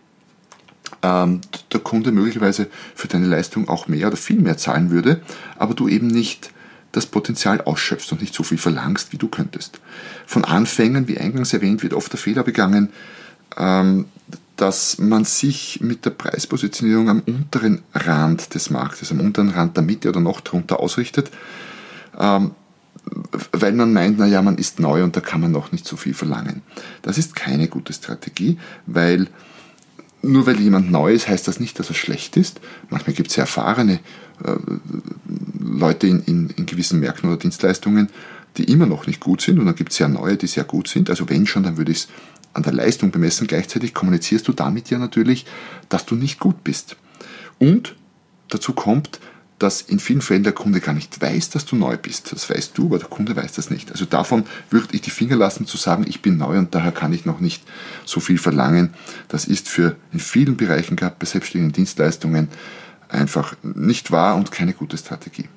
ähm, 1.03 1.41
der 1.73 1.81
Kunde 1.81 2.13
möglicherweise 2.13 2.69
für 2.95 3.09
deine 3.09 3.27
Leistung 3.27 3.69
auch 3.69 3.89
mehr 3.89 4.09
oder 4.09 4.17
viel 4.17 4.41
mehr 4.41 4.57
zahlen 4.57 4.91
würde, 4.91 5.21
aber 5.57 5.75
du 5.75 5.89
eben 5.89 6.07
nicht 6.07 6.51
das 6.93 7.07
Potenzial 7.07 7.61
ausschöpfst 7.61 8.11
und 8.13 8.21
nicht 8.21 8.35
so 8.35 8.43
viel 8.43 8.59
verlangst, 8.59 9.13
wie 9.13 9.19
du 9.19 9.29
könntest. 9.29 9.81
Von 10.27 10.45
Anfängern, 10.45 11.07
wie 11.07 11.19
eingangs 11.19 11.53
erwähnt, 11.53 11.83
wird 11.83 11.95
oft 11.95 12.13
der 12.13 12.19
Fehler 12.19 12.43
begangen, 12.43 12.91
ähm, 13.57 14.07
dass 14.59 14.99
man 14.99 15.25
sich 15.25 15.81
mit 15.81 16.05
der 16.05 16.11
Preispositionierung 16.11 17.09
am 17.09 17.21
unteren 17.21 17.83
Rand 17.95 18.55
des 18.55 18.71
Marktes, 18.71 19.13
am 19.13 19.21
unteren 19.21 19.51
Rand 19.51 19.77
der 19.77 19.85
Mitte 19.85 20.09
oder 20.09 20.21
noch 20.21 20.41
drunter 20.41 20.81
ausrichtet. 20.81 21.31
Ähm, 22.19 22.51
weil 23.53 23.73
man 23.73 23.93
meint, 23.93 24.19
naja, 24.19 24.43
man 24.43 24.59
ist 24.59 24.81
neu 24.81 25.05
und 25.05 25.17
da 25.17 25.21
kann 25.21 25.41
man 25.41 25.53
noch 25.53 25.71
nicht 25.71 25.87
so 25.87 25.97
viel 25.97 26.13
verlangen. 26.13 26.63
Das 27.03 27.19
ist 27.19 27.37
keine 27.37 27.69
gute 27.69 27.93
Strategie, 27.93 28.59
weil 28.87 29.29
nur 30.23 30.47
weil 30.47 30.59
jemand 30.61 30.91
neu 30.91 31.13
ist, 31.13 31.29
heißt 31.29 31.47
das 31.47 31.61
nicht, 31.61 31.79
dass 31.79 31.89
er 31.89 31.95
schlecht 31.95 32.37
ist. 32.37 32.61
Manchmal 32.91 33.15
gibt 33.15 33.29
es 33.29 33.37
sehr 33.37 33.43
erfahrene 33.43 34.01
äh, 34.45 34.57
Leute 35.61 36.09
in, 36.09 36.21
in, 36.25 36.51
in, 36.51 36.67
gewissen 36.67 36.99
Märkten 36.99 37.31
oder 37.31 37.39
Dienstleistungen, 37.39 38.09
die 38.57 38.65
immer 38.65 38.87
noch 38.87 39.07
nicht 39.07 39.21
gut 39.21 39.41
sind 39.41 39.61
und 39.61 39.67
dann 39.67 39.77
gibt 39.77 39.93
es 39.93 39.99
sehr 39.99 40.09
neue, 40.09 40.37
die 40.37 40.49
sehr 40.49 40.65
gut 40.65 40.89
sind. 40.89 41.09
Also 41.09 41.29
wenn 41.29 41.47
schon, 41.47 41.63
dann 41.63 41.77
würde 41.77 41.93
ich 41.93 41.99
es 41.99 42.09
an 42.53 42.63
der 42.63 42.73
Leistung 42.73 43.11
bemessen. 43.11 43.47
Gleichzeitig 43.47 43.95
kommunizierst 43.95 44.47
du 44.49 44.53
damit 44.53 44.91
ja 44.91 44.99
natürlich, 44.99 45.47
dass 45.89 46.07
du 46.07 46.15
nicht 46.15 46.39
gut 46.41 46.65
bist. 46.65 46.97
Und 47.59 47.97
dazu 48.49 48.73
kommt, 48.73 49.21
dass 49.59 49.83
in 49.83 49.99
vielen 49.99 50.21
Fällen 50.21 50.45
der 50.45 50.53
Kunde 50.53 50.81
gar 50.81 50.93
nicht 50.95 51.21
weiß, 51.21 51.51
dass 51.51 51.67
du 51.67 51.77
neu 51.77 51.97
bist. 51.97 52.33
Das 52.33 52.49
weißt 52.49 52.79
du, 52.79 52.87
aber 52.87 52.99
der 52.99 53.09
Kunde 53.09 53.35
weiß 53.35 53.53
das 53.53 53.71
nicht. 53.71 53.91
Also 53.91 54.05
davon 54.05 54.45
würde 54.71 54.89
ich 54.93 55.01
die 55.01 55.11
Finger 55.11 55.37
lassen 55.37 55.67
zu 55.67 55.77
sagen, 55.77 56.05
ich 56.07 56.23
bin 56.23 56.37
neu 56.37 56.59
und 56.59 56.75
daher 56.75 56.93
kann 56.93 57.13
ich 57.13 57.25
noch 57.25 57.41
nicht 57.41 57.65
so 58.05 58.21
viel 58.21 58.39
verlangen. 58.39 58.95
Das 59.27 59.47
ist 59.47 59.69
für 59.69 59.97
in 60.13 60.21
vielen 60.21 60.57
Bereichen, 60.57 60.97
gerade 60.97 61.17
bei 61.19 61.27
selbstständigen 61.27 61.73
Dienstleistungen, 61.73 62.49
einfach 63.09 63.57
nicht 63.63 64.11
wahr 64.11 64.37
und 64.37 64.53
keine 64.53 64.75
gute 64.75 64.97
Strategie. 64.97 65.49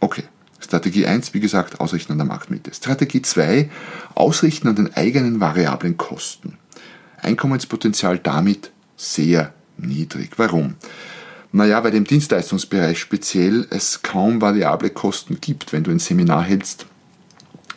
Okay. 0.00 0.24
Strategie 0.60 1.06
1, 1.06 1.34
wie 1.34 1.40
gesagt, 1.40 1.80
ausrichten 1.80 2.12
an 2.12 2.18
der 2.18 2.26
Marktmitte. 2.26 2.72
Strategie 2.74 3.22
2, 3.22 3.70
ausrichten 4.14 4.68
an 4.68 4.76
den 4.76 4.94
eigenen 4.94 5.40
variablen 5.40 5.96
Kosten. 5.96 6.58
Einkommenspotenzial 7.20 8.18
damit 8.18 8.70
sehr 8.96 9.52
niedrig. 9.76 10.32
Warum? 10.36 10.74
Naja, 11.52 11.82
weil 11.82 11.94
im 11.94 12.04
Dienstleistungsbereich 12.04 12.98
speziell 12.98 13.66
es 13.70 14.02
kaum 14.02 14.40
variable 14.40 14.90
Kosten 14.90 15.40
gibt. 15.40 15.72
Wenn 15.72 15.84
du 15.84 15.90
ein 15.90 15.98
Seminar 15.98 16.42
hältst, 16.42 16.86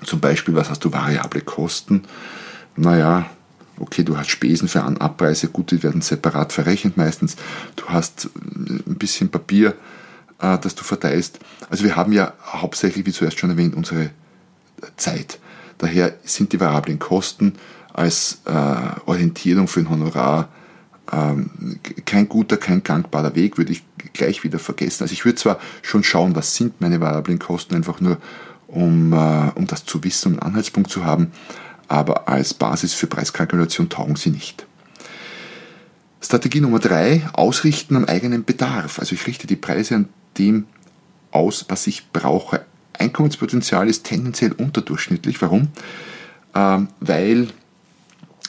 zum 0.04 0.20
Beispiel, 0.20 0.56
was 0.56 0.70
hast 0.70 0.84
du 0.84 0.92
variable 0.92 1.42
Kosten? 1.42 2.04
Naja, 2.76 3.30
okay, 3.80 4.04
du 4.04 4.18
hast 4.18 4.30
Spesen 4.30 4.68
für 4.68 4.84
Abpreise, 4.84 5.48
gut, 5.48 5.72
die 5.72 5.84
werden 5.84 6.02
separat 6.02 6.52
verrechnet 6.52 6.98
meistens. 6.98 7.36
Du 7.76 7.86
hast 7.86 8.30
ein 8.36 8.98
bisschen 8.98 9.30
Papier, 9.30 9.76
äh, 10.42 10.58
das 10.60 10.76
du 10.76 10.84
verteilst. 10.84 11.40
Also 11.70 11.84
wir 11.84 11.96
haben 11.96 12.12
ja 12.12 12.34
hauptsächlich, 12.46 13.06
wie 13.06 13.12
zuerst 13.12 13.40
schon 13.40 13.50
erwähnt, 13.50 13.76
unsere 13.76 14.12
Zeit. 14.98 15.40
Daher 15.78 16.16
sind 16.24 16.54
die 16.54 16.60
variablen 16.60 17.00
Kosten 17.00 17.54
als 17.94 18.42
äh, 18.46 18.52
Orientierung 19.06 19.68
für 19.68 19.82
ein 19.82 19.90
Honorar 19.90 20.50
ähm, 21.12 21.80
kein 22.06 22.30
guter, 22.30 22.58
kein 22.58 22.84
gangbarer 22.84 23.36
Weg, 23.36 23.58
würde 23.58 23.74
ich 23.74 23.84
gleich 24.14 24.44
wieder 24.44 24.60
vergessen. 24.60 25.04
Also 25.04 25.14
ich 25.14 25.26
würde 25.26 25.36
zwar 25.38 25.60
schon 25.82 26.04
schauen, 26.04 26.36
was 26.36 26.56
sind 26.56 26.80
meine 26.80 27.02
variablen 27.02 27.40
Kosten, 27.40 27.76
einfach 27.76 28.00
nur 28.00 28.18
um, 28.68 29.12
äh, 29.12 29.52
um 29.56 29.68
das 29.68 29.86
zu 29.86 30.04
wissen, 30.04 30.30
um 30.30 30.40
einen 30.40 30.52
Anhaltspunkt 30.52 30.90
zu 30.90 31.04
haben, 31.04 31.32
aber 31.88 32.30
als 32.30 32.54
Basis 32.54 32.94
für 32.94 33.08
Preiskalkulation 33.08 33.90
taugen 33.90 34.16
sie 34.16 34.30
nicht. 34.30 34.66
Strategie 36.22 36.62
Nummer 36.62 36.80
drei, 36.80 37.28
ausrichten 37.34 37.96
am 37.96 38.06
eigenen 38.06 38.46
Bedarf. 38.46 39.00
Also 39.00 39.16
ich 39.16 39.28
richte 39.28 39.48
die 39.48 39.56
Preise 39.56 39.96
an 39.96 40.10
dem 40.38 40.66
aus, 41.32 41.66
was 41.70 41.88
ich 41.88 42.12
brauche. 42.12 42.66
Einkommenspotenzial 42.94 43.88
ist 43.90 44.06
tendenziell 44.06 44.52
unterdurchschnittlich. 44.52 45.42
Warum? 45.42 45.70
Ähm, 46.54 46.90
weil 47.00 47.48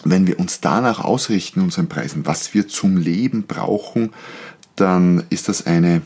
wenn 0.05 0.27
wir 0.27 0.39
uns 0.41 0.61
danach 0.61 1.01
ausrichten, 1.01 1.61
unseren 1.61 1.89
Preisen, 1.89 2.27
was 2.27 2.55
wir 2.55 2.69
zum 2.69 2.97
Leben 2.97 3.45
brauchen, 3.47 4.11
dann 4.77 5.25
ist 5.31 5.49
das 5.49 5.67
eine, 5.67 6.03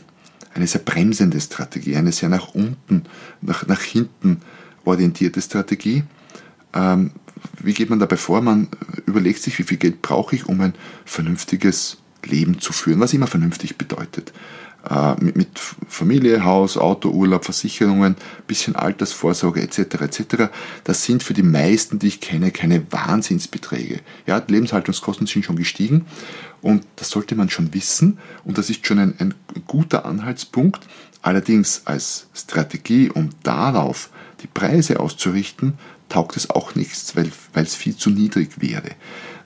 eine 0.53 0.67
sehr 0.67 0.81
bremsende 0.81 1.39
Strategie, 1.39 1.95
eine 1.95 2.11
sehr 2.11 2.29
nach 2.29 2.49
unten, 2.49 3.03
nach, 3.41 3.65
nach 3.65 3.81
hinten 3.81 4.41
orientierte 4.85 5.41
Strategie. 5.41 6.03
Ähm, 6.73 7.11
wie 7.61 7.73
geht 7.73 7.89
man 7.89 7.99
dabei 7.99 8.17
vor? 8.17 8.41
Man 8.41 8.67
überlegt 9.05 9.41
sich, 9.41 9.57
wie 9.59 9.63
viel 9.63 9.77
Geld 9.77 10.01
brauche 10.01 10.35
ich, 10.35 10.47
um 10.47 10.61
ein 10.61 10.73
vernünftiges 11.05 11.97
Leben 12.23 12.59
zu 12.59 12.73
führen, 12.73 12.99
was 12.99 13.13
immer 13.13 13.27
vernünftig 13.27 13.77
bedeutet. 13.77 14.33
Äh, 14.89 15.15
mit, 15.19 15.35
mit, 15.35 15.59
Familie, 15.87 16.43
Haus, 16.45 16.77
Auto, 16.77 17.09
Urlaub, 17.09 17.43
Versicherungen, 17.43 18.15
bisschen 18.45 18.75
Altersvorsorge 18.75 19.61
etc. 19.61 19.79
etc. 19.79 20.21
Das 20.83 21.03
sind 21.03 21.23
für 21.23 21.33
die 21.33 21.43
meisten, 21.43 21.99
die 21.99 22.07
ich 22.07 22.21
kenne, 22.21 22.51
keine 22.51 22.89
Wahnsinnsbeträge. 22.91 23.99
Ja, 24.25 24.39
die 24.39 24.53
Lebenshaltungskosten 24.53 25.27
sind 25.27 25.43
schon 25.43 25.57
gestiegen 25.57 26.05
und 26.61 26.85
das 26.95 27.09
sollte 27.09 27.35
man 27.35 27.49
schon 27.49 27.73
wissen 27.73 28.19
und 28.45 28.57
das 28.57 28.69
ist 28.69 28.85
schon 28.87 28.99
ein, 28.99 29.15
ein 29.19 29.33
guter 29.65 30.05
Anhaltspunkt. 30.05 30.87
Allerdings 31.21 31.81
als 31.85 32.27
Strategie, 32.33 33.09
um 33.09 33.31
darauf 33.43 34.09
die 34.41 34.47
Preise 34.47 34.99
auszurichten, 34.99 35.73
taugt 36.07 36.37
es 36.37 36.49
auch 36.49 36.75
nichts, 36.75 37.17
weil, 37.17 37.29
weil 37.53 37.63
es 37.63 37.75
viel 37.75 37.97
zu 37.97 38.09
niedrig 38.09 38.61
wäre 38.61 38.91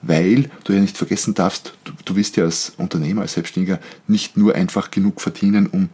weil 0.02 0.50
du 0.64 0.72
ja 0.72 0.80
nicht 0.80 0.98
vergessen 0.98 1.34
darfst, 1.34 1.74
du, 1.84 1.92
du 2.04 2.16
willst 2.16 2.36
ja 2.36 2.44
als 2.44 2.72
Unternehmer, 2.76 3.22
als 3.22 3.34
Selbstständiger 3.34 3.80
nicht 4.06 4.36
nur 4.36 4.54
einfach 4.54 4.90
genug 4.90 5.20
verdienen, 5.20 5.66
um 5.66 5.88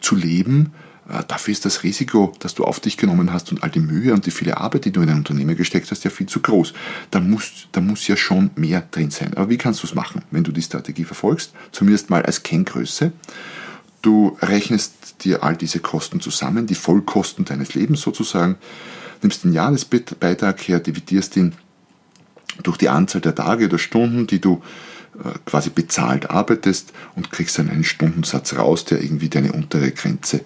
zu 0.00 0.16
leben, 0.16 0.72
äh, 1.08 1.22
Dafür 1.26 1.52
ist 1.52 1.64
das 1.64 1.82
Risiko, 1.82 2.32
das 2.38 2.54
du 2.54 2.64
auf 2.64 2.80
dich 2.80 2.96
genommen 2.96 3.32
hast 3.32 3.50
und 3.52 3.62
all 3.62 3.70
die 3.70 3.80
Mühe 3.80 4.12
und 4.12 4.26
die 4.26 4.30
viele 4.30 4.56
Arbeit, 4.56 4.84
die 4.84 4.92
du 4.92 5.02
in 5.02 5.10
ein 5.10 5.18
Unternehmen 5.18 5.56
gesteckt 5.56 5.90
hast, 5.90 6.04
ja 6.04 6.10
viel 6.10 6.26
zu 6.26 6.40
groß. 6.40 6.72
Da 7.10 7.20
muss, 7.20 7.68
da 7.72 7.80
muss 7.80 8.06
ja 8.08 8.16
schon 8.16 8.50
mehr 8.56 8.82
drin 8.90 9.10
sein. 9.10 9.34
Aber 9.34 9.50
wie 9.50 9.58
kannst 9.58 9.82
du 9.82 9.86
es 9.86 9.94
machen, 9.94 10.22
wenn 10.30 10.44
du 10.44 10.52
die 10.52 10.62
Strategie 10.62 11.04
verfolgst? 11.04 11.52
Zumindest 11.72 12.10
mal 12.10 12.22
als 12.22 12.42
Kenngröße. 12.42 13.12
Du 14.02 14.36
rechnest 14.42 15.24
dir 15.24 15.42
all 15.42 15.56
diese 15.56 15.80
Kosten 15.80 16.20
zusammen, 16.20 16.66
die 16.66 16.74
Vollkosten 16.74 17.44
deines 17.44 17.74
Lebens 17.74 18.02
sozusagen, 18.02 18.56
nimmst 19.22 19.44
den 19.44 19.54
Jahresbeitrag 19.54 20.60
her, 20.68 20.80
dividierst 20.80 21.36
ihn 21.36 21.54
durch 22.62 22.76
die 22.76 22.88
Anzahl 22.88 23.20
der 23.20 23.34
Tage 23.34 23.66
oder 23.66 23.78
Stunden, 23.78 24.26
die 24.26 24.40
du 24.40 24.62
äh, 25.18 25.38
quasi 25.44 25.70
bezahlt 25.70 26.30
arbeitest 26.30 26.92
und 27.16 27.30
kriegst 27.30 27.58
dann 27.58 27.70
einen 27.70 27.84
Stundensatz 27.84 28.56
raus, 28.56 28.84
der 28.84 29.02
irgendwie 29.02 29.28
deine 29.28 29.52
untere 29.52 29.90
Grenze 29.90 30.44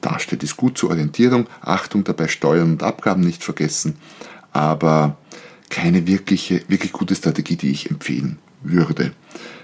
darstellt. 0.00 0.42
Ist 0.42 0.56
gut 0.56 0.78
zur 0.78 0.90
Orientierung. 0.90 1.46
Achtung 1.60 2.04
dabei, 2.04 2.28
Steuern 2.28 2.72
und 2.72 2.82
Abgaben 2.82 3.22
nicht 3.22 3.42
vergessen, 3.42 3.96
aber 4.52 5.16
keine 5.70 6.06
wirkliche, 6.06 6.62
wirklich 6.68 6.92
gute 6.92 7.14
Strategie, 7.14 7.56
die 7.56 7.70
ich 7.70 7.90
empfehlen 7.90 8.38
würde, 8.62 9.12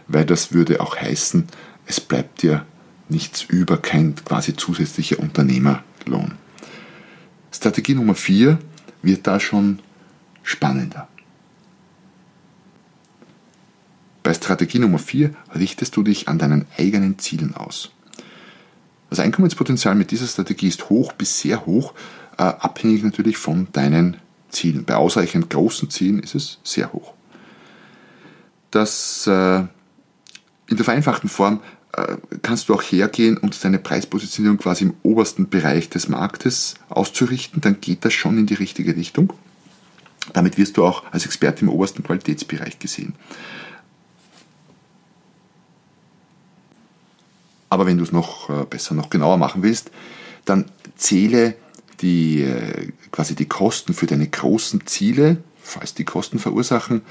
weil 0.08 0.24
das 0.24 0.52
würde 0.52 0.80
auch 0.80 0.96
heißen, 0.96 1.46
es 1.86 2.00
bleibt 2.00 2.42
dir 2.42 2.64
nichts 3.08 3.42
über, 3.42 3.76
kein 3.76 4.14
quasi 4.14 4.56
zusätzlicher 4.56 5.18
Unternehmerlohn. 5.18 6.32
Strategie 7.52 7.94
Nummer 7.94 8.14
4 8.14 8.58
wird 9.02 9.26
da 9.26 9.40
schon 9.40 9.80
spannender. 10.42 11.08
Bei 14.30 14.34
Strategie 14.34 14.78
Nummer 14.78 15.00
4 15.00 15.34
richtest 15.56 15.96
du 15.96 16.04
dich 16.04 16.28
an 16.28 16.38
deinen 16.38 16.64
eigenen 16.78 17.18
Zielen 17.18 17.56
aus. 17.56 17.90
Das 19.08 19.18
Einkommenspotenzial 19.18 19.96
mit 19.96 20.12
dieser 20.12 20.28
Strategie 20.28 20.68
ist 20.68 20.88
hoch 20.88 21.12
bis 21.14 21.40
sehr 21.40 21.66
hoch, 21.66 21.94
äh, 22.38 22.44
abhängig 22.44 23.02
natürlich 23.02 23.38
von 23.38 23.66
deinen 23.72 24.18
Zielen. 24.48 24.84
Bei 24.84 24.94
ausreichend 24.94 25.50
großen 25.50 25.90
Zielen 25.90 26.20
ist 26.20 26.36
es 26.36 26.60
sehr 26.62 26.92
hoch. 26.92 27.12
Das 28.70 29.26
äh, 29.26 29.62
in 30.68 30.76
der 30.76 30.84
vereinfachten 30.84 31.28
Form 31.28 31.60
äh, 31.94 32.14
kannst 32.42 32.68
du 32.68 32.74
auch 32.74 32.82
hergehen 32.82 33.36
und 33.36 33.64
deine 33.64 33.80
Preispositionierung 33.80 34.58
quasi 34.58 34.84
im 34.84 34.94
obersten 35.02 35.48
Bereich 35.48 35.88
des 35.88 36.08
Marktes 36.08 36.76
auszurichten, 36.88 37.60
dann 37.62 37.80
geht 37.80 38.04
das 38.04 38.12
schon 38.12 38.38
in 38.38 38.46
die 38.46 38.54
richtige 38.54 38.94
Richtung. 38.94 39.32
Damit 40.32 40.56
wirst 40.56 40.76
du 40.76 40.84
auch 40.84 41.02
als 41.10 41.26
Experte 41.26 41.62
im 41.62 41.68
obersten 41.68 42.04
Qualitätsbereich 42.04 42.78
gesehen. 42.78 43.14
Aber 47.70 47.86
wenn 47.86 47.96
du 47.96 48.04
es 48.04 48.12
noch 48.12 48.50
äh, 48.50 48.66
besser, 48.68 48.94
noch 48.94 49.10
genauer 49.10 49.38
machen 49.38 49.62
willst, 49.62 49.90
dann 50.44 50.66
zähle 50.96 51.54
die, 52.00 52.42
äh, 52.42 52.88
quasi 53.10 53.34
die 53.34 53.46
Kosten 53.46 53.94
für 53.94 54.06
deine 54.06 54.26
großen 54.26 54.86
Ziele, 54.86 55.38
falls 55.62 55.94
die 55.94 56.04
Kosten 56.04 56.38
verursachen, 56.38 57.02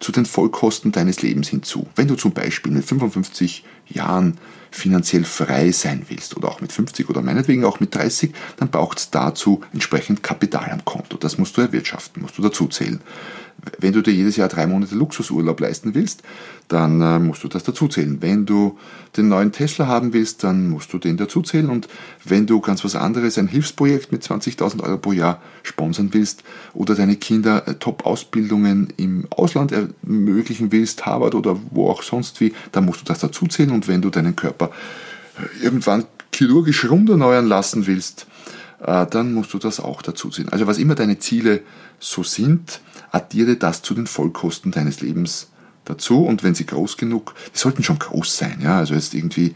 zu 0.00 0.12
den 0.12 0.26
Vollkosten 0.26 0.92
deines 0.92 1.22
Lebens 1.22 1.48
hinzu. 1.48 1.86
Wenn 1.96 2.08
du 2.08 2.14
zum 2.14 2.32
Beispiel 2.32 2.72
mit 2.72 2.84
55 2.84 3.64
Jahren 3.88 4.38
finanziell 4.70 5.24
frei 5.24 5.70
sein 5.70 6.04
willst 6.08 6.36
oder 6.36 6.48
auch 6.48 6.60
mit 6.60 6.72
50 6.72 7.08
oder 7.08 7.22
meinetwegen 7.22 7.64
auch 7.64 7.80
mit 7.80 7.94
30, 7.94 8.34
dann 8.56 8.70
braucht 8.70 8.98
es 8.98 9.10
dazu 9.10 9.62
entsprechend 9.72 10.22
Kapital 10.22 10.70
am 10.70 10.84
Konto. 10.84 11.16
Das 11.16 11.38
musst 11.38 11.56
du 11.56 11.60
erwirtschaften, 11.60 12.22
musst 12.22 12.36
du 12.36 12.42
dazu 12.42 12.66
zählen. 12.66 13.00
Wenn 13.78 13.92
du 13.92 14.02
dir 14.02 14.12
jedes 14.12 14.36
Jahr 14.36 14.48
drei 14.48 14.66
Monate 14.66 14.94
Luxusurlaub 14.94 15.60
leisten 15.60 15.94
willst, 15.94 16.22
dann 16.68 17.00
äh, 17.00 17.18
musst 17.18 17.44
du 17.44 17.48
das 17.48 17.62
dazuzählen. 17.62 18.20
Wenn 18.20 18.46
du 18.46 18.78
den 19.16 19.28
neuen 19.28 19.52
Tesla 19.52 19.86
haben 19.86 20.12
willst, 20.12 20.44
dann 20.44 20.68
musst 20.68 20.92
du 20.92 20.98
den 20.98 21.16
dazuzählen. 21.16 21.68
Und 21.68 21.88
wenn 22.24 22.46
du 22.46 22.60
ganz 22.60 22.84
was 22.84 22.96
anderes, 22.96 23.38
ein 23.38 23.48
Hilfsprojekt 23.48 24.12
mit 24.12 24.22
20.000 24.22 24.82
Euro 24.82 24.98
pro 24.98 25.12
Jahr 25.12 25.40
sponsern 25.62 26.10
willst 26.12 26.42
oder 26.72 26.94
deine 26.94 27.16
Kinder 27.16 27.66
äh, 27.66 27.74
Top-Ausbildungen 27.74 28.92
im 28.96 29.26
Ausland 29.30 29.72
ermöglichen 29.72 30.72
willst, 30.72 31.06
Harvard 31.06 31.34
oder 31.34 31.58
wo 31.70 31.88
auch 31.90 32.02
sonst 32.02 32.40
wie, 32.40 32.54
dann 32.72 32.84
musst 32.84 33.00
du 33.00 33.04
das 33.04 33.18
dazuzählen. 33.18 33.70
Und 33.70 33.88
wenn 33.88 34.02
du 34.02 34.10
deinen 34.10 34.36
Körper 34.36 34.70
äh, 35.38 35.64
irgendwann 35.64 36.04
chirurgisch 36.34 36.88
runderneuern 36.88 37.46
lassen 37.46 37.86
willst, 37.86 38.26
äh, 38.84 39.06
dann 39.06 39.34
musst 39.34 39.52
du 39.54 39.58
das 39.58 39.80
auch 39.80 40.02
dazu 40.02 40.30
ziehen. 40.30 40.48
Also 40.50 40.66
was 40.66 40.78
immer 40.78 40.94
deine 40.94 41.18
Ziele 41.18 41.62
so 41.98 42.22
sind, 42.22 42.80
addiere 43.14 43.56
das 43.56 43.82
zu 43.82 43.94
den 43.94 44.06
Vollkosten 44.06 44.72
deines 44.72 45.00
Lebens 45.00 45.48
dazu 45.84 46.24
und 46.24 46.42
wenn 46.42 46.54
sie 46.54 46.66
groß 46.66 46.96
genug, 46.96 47.34
die 47.54 47.58
sollten 47.58 47.84
schon 47.84 47.98
groß 47.98 48.36
sein, 48.36 48.58
ja, 48.60 48.78
also 48.78 48.94
jetzt 48.94 49.14
irgendwie 49.14 49.54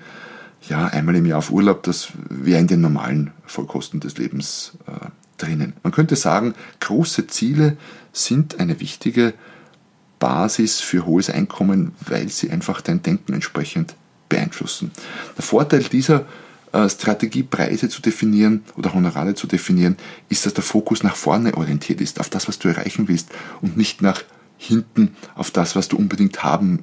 ja, 0.68 0.86
einmal 0.86 1.16
im 1.16 1.26
Jahr 1.26 1.38
auf 1.38 1.50
Urlaub, 1.50 1.82
das 1.82 2.08
wäre 2.28 2.60
in 2.60 2.66
den 2.66 2.80
normalen 2.80 3.32
Vollkosten 3.46 4.00
des 4.00 4.18
Lebens 4.18 4.72
äh, 4.86 5.08
drinnen. 5.38 5.72
Man 5.82 5.92
könnte 5.92 6.16
sagen, 6.16 6.54
große 6.80 7.26
Ziele 7.26 7.76
sind 8.12 8.60
eine 8.60 8.80
wichtige 8.80 9.34
Basis 10.18 10.80
für 10.80 11.06
hohes 11.06 11.30
Einkommen, 11.30 11.92
weil 12.00 12.28
sie 12.28 12.50
einfach 12.50 12.80
dein 12.80 13.02
Denken 13.02 13.32
entsprechend 13.32 13.94
beeinflussen. 14.28 14.90
Der 15.36 15.44
Vorteil 15.44 15.84
dieser 15.84 16.26
Strategie, 16.88 17.42
Preise 17.42 17.88
zu 17.88 18.02
definieren 18.02 18.62
oder 18.76 18.92
Honorare 18.94 19.34
zu 19.34 19.46
definieren, 19.46 19.96
ist, 20.28 20.46
dass 20.46 20.54
der 20.54 20.64
Fokus 20.64 21.02
nach 21.02 21.16
vorne 21.16 21.54
orientiert 21.56 22.00
ist, 22.00 22.20
auf 22.20 22.28
das, 22.28 22.48
was 22.48 22.58
du 22.58 22.68
erreichen 22.68 23.08
willst 23.08 23.30
und 23.60 23.76
nicht 23.76 24.02
nach 24.02 24.22
hinten 24.58 25.16
auf 25.34 25.50
das, 25.50 25.76
was 25.76 25.88
du 25.88 25.96
unbedingt 25.96 26.42
haben 26.42 26.80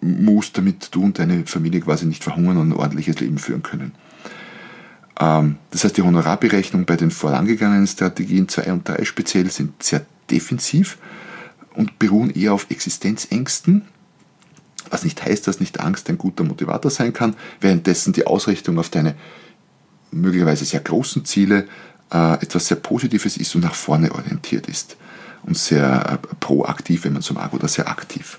musst, 0.00 0.56
damit 0.58 0.88
du 0.92 1.02
und 1.02 1.18
deine 1.18 1.46
Familie 1.46 1.80
quasi 1.80 2.06
nicht 2.06 2.22
verhungern 2.22 2.58
und 2.58 2.68
ein 2.68 2.76
ordentliches 2.76 3.18
Leben 3.20 3.38
führen 3.38 3.62
können. 3.62 3.92
Ähm, 5.18 5.56
das 5.70 5.84
heißt, 5.84 5.96
die 5.96 6.02
Honorarberechnung 6.02 6.84
bei 6.84 6.96
den 6.96 7.10
vorangegangenen 7.10 7.86
Strategien 7.86 8.48
2 8.48 8.72
und 8.72 8.88
3 8.88 9.04
speziell 9.04 9.50
sind 9.50 9.82
sehr 9.82 10.04
defensiv 10.30 10.98
und 11.74 11.98
beruhen 11.98 12.30
eher 12.30 12.52
auf 12.52 12.66
Existenzängsten, 12.70 13.82
was 14.90 15.04
nicht 15.04 15.22
heißt, 15.24 15.46
dass 15.46 15.60
nicht 15.60 15.80
Angst 15.80 16.08
ein 16.08 16.18
guter 16.18 16.44
Motivator 16.44 16.90
sein 16.90 17.12
kann, 17.12 17.36
währenddessen 17.60 18.12
die 18.12 18.26
Ausrichtung 18.26 18.78
auf 18.78 18.90
deine 18.90 19.14
möglicherweise 20.10 20.64
sehr 20.64 20.80
großen 20.80 21.24
Ziele 21.24 21.66
äh, 22.12 22.34
etwas 22.34 22.68
sehr 22.68 22.76
Positives 22.76 23.36
ist 23.36 23.54
und 23.54 23.62
nach 23.62 23.74
vorne 23.74 24.12
orientiert 24.12 24.68
ist 24.68 24.96
und 25.42 25.58
sehr 25.58 26.20
äh, 26.22 26.36
proaktiv, 26.40 27.04
wenn 27.04 27.14
man 27.14 27.22
so 27.22 27.34
mag, 27.34 27.52
oder 27.52 27.68
sehr 27.68 27.88
aktiv. 27.88 28.38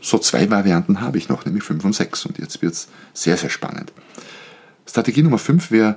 So 0.00 0.18
zwei 0.18 0.50
Varianten 0.50 1.00
habe 1.00 1.16
ich 1.16 1.28
noch, 1.28 1.44
nämlich 1.44 1.62
5 1.62 1.84
und 1.84 1.94
6 1.94 2.26
und 2.26 2.38
jetzt 2.38 2.60
wird 2.60 2.74
es 2.74 2.88
sehr, 3.14 3.36
sehr 3.36 3.50
spannend. 3.50 3.92
Strategie 4.84 5.22
Nummer 5.22 5.38
5 5.38 5.70
wäre, 5.70 5.96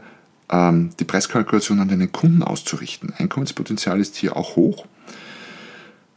ähm, 0.49 0.91
die 0.99 1.05
Preiskalkulation 1.05 1.79
an 1.79 1.87
deinen 1.87 2.11
Kunden 2.11 2.43
auszurichten. 2.43 3.13
Einkommenspotenzial 3.17 3.99
ist 3.99 4.15
hier 4.15 4.37
auch 4.37 4.55
hoch. 4.55 4.85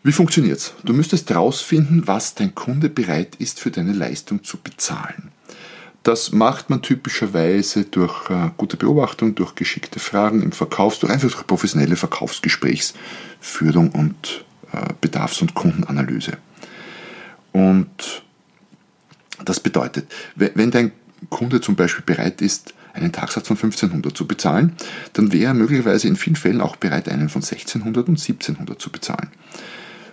Wie 0.09 0.13
funktioniert 0.13 0.57
es? 0.57 0.73
Du 0.85 0.95
müsstest 0.95 1.29
herausfinden, 1.29 2.05
was 2.07 2.35
dein 2.35 2.55
Kunde 2.55 2.89
bereit 2.89 3.37
ist 3.37 3.61
für 3.61 3.71
deine 3.71 3.93
Leistung 3.93 4.43
zu 4.43 4.57
bezahlen. 4.57 5.29
Das 6.03 6.33
macht 6.33 6.71
man 6.71 6.81
typischerweise 6.81 7.85
durch 7.85 8.31
äh, 8.31 8.49
gute 8.57 8.79
Beobachtung, 8.79 9.35
durch 9.35 9.55
geschickte 9.55 10.01
Fragen 10.01 10.41
im 10.41 10.53
Verkaufs, 10.53 11.01
durch 11.01 11.13
einfach 11.13 11.29
durch 11.31 11.47
professionelle 11.47 11.97
Verkaufsgesprächsführung 11.97 13.91
und 13.91 14.47
äh, 14.73 14.95
Bedarfs- 14.99 15.43
und 15.43 15.53
Kundenanalyse. 15.53 16.39
Und 17.53 18.23
das 19.45 19.61
bedeutet, 19.61 20.11
wenn 20.37 20.71
dein 20.71 20.93
Kunde 21.29 21.61
zum 21.61 21.77
Beispiel 21.77 22.05
bereit 22.07 22.41
ist, 22.41 22.73
einen 22.95 23.13
Tagsatz 23.13 23.47
von 23.47 23.59
1500 23.59 24.17
zu 24.17 24.27
bezahlen, 24.27 24.75
dann 25.13 25.33
wäre 25.35 25.49
er 25.51 25.55
möglicherweise 25.55 26.09
in 26.09 26.17
vielen 26.17 26.37
Fällen 26.37 26.63
auch 26.63 26.77
bereit, 26.77 27.11
einen 27.11 27.29
von 27.29 27.43
1600 27.43 28.09
und 28.09 28.19
1700 28.19 28.81
zu 28.81 28.89
bezahlen. 28.89 29.29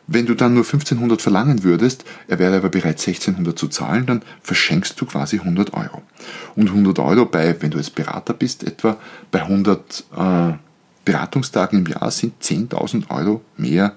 Wenn 0.07 0.25
du 0.25 0.35
dann 0.35 0.53
nur 0.53 0.63
1500 0.63 1.21
verlangen 1.21 1.63
würdest, 1.63 2.05
er 2.27 2.37
wäre 2.37 2.57
aber 2.57 2.69
bereit 2.69 2.99
1600 2.99 3.57
zu 3.57 3.67
zahlen, 3.67 4.05
dann 4.05 4.21
verschenkst 4.41 4.99
du 5.01 5.05
quasi 5.05 5.39
100 5.39 5.73
Euro. 5.73 6.03
Und 6.55 6.69
100 6.69 6.99
Euro 6.99 7.25
bei, 7.25 7.59
wenn 7.61 7.71
du 7.71 7.77
jetzt 7.77 7.95
Berater 7.95 8.33
bist, 8.33 8.63
etwa 8.63 8.97
bei 9.31 9.41
100 9.41 10.05
äh, 10.15 10.53
Beratungstagen 11.05 11.79
im 11.79 11.91
Jahr 11.91 12.11
sind 12.11 12.41
10.000 12.41 13.09
Euro 13.09 13.41
mehr 13.57 13.93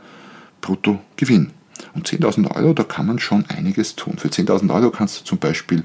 brutto 0.61 1.01
Gewinn. 1.17 1.51
Und 1.95 2.09
10.000 2.09 2.55
Euro, 2.55 2.73
da 2.75 2.85
kann 2.85 3.07
man 3.07 3.19
schon 3.19 3.45
einiges 3.49 3.97
tun. 3.97 4.19
Für 4.19 4.29
10.000 4.29 4.73
Euro 4.75 4.91
kannst 4.91 5.21
du 5.21 5.25
zum 5.25 5.39
Beispiel 5.39 5.85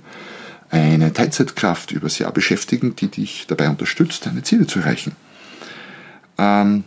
eine 0.70 1.14
Teilzeitkraft 1.14 1.92
übers 1.92 2.18
Jahr 2.18 2.32
beschäftigen, 2.32 2.96
die 2.96 3.08
dich 3.08 3.46
dabei 3.48 3.70
unterstützt, 3.70 4.26
deine 4.26 4.42
Ziele 4.42 4.68
zu 4.68 4.80
erreichen. 4.80 5.16
Ähm, 6.38 6.86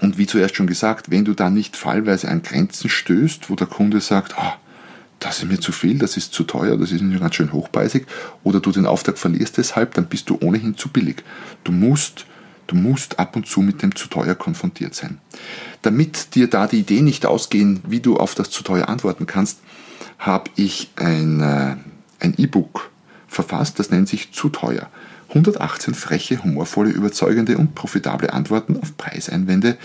und 0.00 0.18
wie 0.18 0.26
zuerst 0.26 0.56
schon 0.56 0.66
gesagt, 0.66 1.10
wenn 1.10 1.24
du 1.24 1.34
dann 1.34 1.54
nicht 1.54 1.76
fallweise 1.76 2.28
an 2.28 2.42
Grenzen 2.42 2.88
stößt, 2.88 3.50
wo 3.50 3.56
der 3.56 3.66
Kunde 3.66 4.00
sagt, 4.00 4.38
ah, 4.38 4.56
das 5.18 5.38
ist 5.38 5.48
mir 5.48 5.60
zu 5.60 5.72
viel, 5.72 5.98
das 5.98 6.16
ist 6.16 6.32
zu 6.32 6.44
teuer, 6.44 6.76
das 6.76 6.92
ist 6.92 7.02
mir 7.02 7.18
ganz 7.18 7.34
schön 7.34 7.52
hochpreisig, 7.52 8.06
oder 8.42 8.60
du 8.60 8.72
den 8.72 8.86
Auftrag 8.86 9.18
verlierst 9.18 9.58
deshalb, 9.58 9.94
dann 9.94 10.06
bist 10.06 10.30
du 10.30 10.38
ohnehin 10.40 10.76
zu 10.76 10.88
billig. 10.88 11.22
Du 11.64 11.72
musst, 11.72 12.24
du 12.66 12.74
musst 12.74 13.18
ab 13.18 13.36
und 13.36 13.46
zu 13.46 13.60
mit 13.60 13.82
dem 13.82 13.94
zu 13.94 14.08
teuer 14.08 14.34
konfrontiert 14.34 14.94
sein. 14.94 15.18
Damit 15.82 16.34
dir 16.34 16.48
da 16.48 16.66
die 16.66 16.80
Ideen 16.80 17.04
nicht 17.04 17.26
ausgehen, 17.26 17.80
wie 17.86 18.00
du 18.00 18.16
auf 18.16 18.34
das 18.34 18.50
zu 18.50 18.62
teuer 18.62 18.88
antworten 18.88 19.26
kannst, 19.26 19.60
habe 20.18 20.50
ich 20.56 20.90
ein 20.96 21.40
äh, 21.40 21.76
ein 22.20 22.34
E-Book 22.36 22.90
verfasst, 23.26 23.78
das 23.78 23.90
nennt 23.90 24.08
sich 24.08 24.32
zu 24.32 24.48
teuer. 24.48 24.88
118 25.30 25.94
freche, 25.94 26.42
humorvolle, 26.42 26.90
überzeugende 26.90 27.56
und 27.56 27.74
profitable 27.74 28.32
Antworten 28.32 28.76
auf 28.76 28.96
Preiseinwände. 28.96 29.76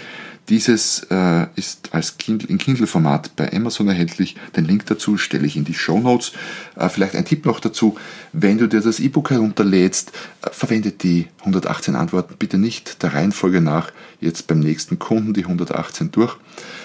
Dieses 0.50 1.08
äh, 1.10 1.48
ist 1.56 1.90
als 1.94 2.18
Kindle, 2.18 2.48
in 2.50 2.60
Kindle-Format 2.60 3.36
bei 3.36 3.52
Amazon 3.52 3.88
erhältlich. 3.88 4.36
Den 4.56 4.66
Link 4.66 4.86
dazu 4.86 5.18
stelle 5.18 5.48
ich 5.48 5.56
in 5.56 5.66
die 5.66 5.74
Show 5.74 6.00
Notes. 6.00 6.34
Äh, 6.76 6.90
vielleicht 6.90 7.16
ein 7.16 7.26
Tipp 7.26 7.46
noch 7.46 7.60
dazu, 7.60 7.96
wenn 8.32 8.60
du 8.60 8.68
dir 8.68 8.82
das 8.82 9.00
E-Book 9.00 9.32
herunterlädst, 9.32 10.12
äh, 10.44 10.50
verwende 10.52 10.92
die 10.92 11.28
118 11.40 11.96
Antworten 11.96 12.36
bitte 12.38 12.60
nicht 12.60 13.02
der 13.02 13.16
Reihenfolge 13.16 13.60
nach 13.60 13.92
jetzt 14.20 14.46
beim 14.46 14.60
nächsten 14.60 15.00
Kunden 15.00 15.34
die 15.34 15.46
118 15.46 16.12
durch, 16.12 16.38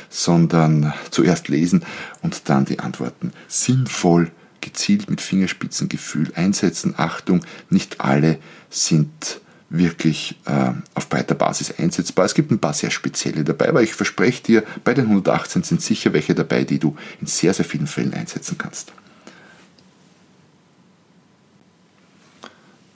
sondern 0.08 0.94
zuerst 1.10 1.48
lesen 1.48 1.84
und 2.22 2.48
dann 2.48 2.64
die 2.64 2.78
Antworten 2.78 3.32
sinnvoll 3.46 4.30
gezielt 4.60 5.10
mit 5.10 5.20
Fingerspitzengefühl 5.20 6.32
einsetzen. 6.34 6.94
Achtung, 6.96 7.44
nicht 7.68 8.00
alle 8.00 8.38
sind 8.68 9.40
wirklich 9.70 10.36
äh, 10.46 10.72
auf 10.94 11.08
breiter 11.08 11.36
Basis 11.36 11.72
einsetzbar. 11.78 12.24
Es 12.26 12.34
gibt 12.34 12.50
ein 12.50 12.58
paar 12.58 12.74
sehr 12.74 12.90
spezielle 12.90 13.44
dabei, 13.44 13.68
aber 13.68 13.82
ich 13.82 13.94
verspreche 13.94 14.42
dir, 14.42 14.64
bei 14.84 14.94
den 14.94 15.06
118 15.06 15.62
sind 15.62 15.80
sicher 15.80 16.12
welche 16.12 16.34
dabei, 16.34 16.64
die 16.64 16.80
du 16.80 16.96
in 17.20 17.26
sehr, 17.26 17.54
sehr 17.54 17.64
vielen 17.64 17.86
Fällen 17.86 18.12
einsetzen 18.12 18.58
kannst. 18.58 18.92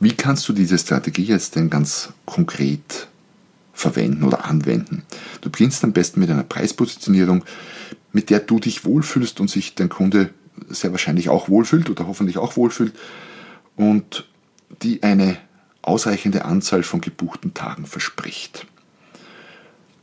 Wie 0.00 0.12
kannst 0.12 0.46
du 0.48 0.52
diese 0.52 0.76
Strategie 0.76 1.24
jetzt 1.24 1.54
denn 1.54 1.70
ganz 1.70 2.12
konkret 2.26 3.08
verwenden 3.72 4.24
oder 4.24 4.44
anwenden? 4.44 5.02
Du 5.40 5.50
beginnst 5.50 5.84
am 5.84 5.92
besten 5.92 6.20
mit 6.20 6.28
einer 6.28 6.42
Preispositionierung, 6.42 7.44
mit 8.12 8.30
der 8.30 8.40
du 8.40 8.58
dich 8.58 8.84
wohlfühlst 8.84 9.40
und 9.40 9.48
sich 9.48 9.76
dein 9.76 9.88
Kunde 9.88 10.30
sehr 10.68 10.92
wahrscheinlich 10.92 11.28
auch 11.28 11.48
wohlfühlt 11.48 11.90
oder 11.90 12.06
hoffentlich 12.06 12.38
auch 12.38 12.56
wohlfühlt 12.56 12.94
und 13.76 14.28
die 14.82 15.02
eine 15.02 15.36
ausreichende 15.82 16.44
Anzahl 16.44 16.82
von 16.82 17.00
gebuchten 17.00 17.54
Tagen 17.54 17.86
verspricht. 17.86 18.66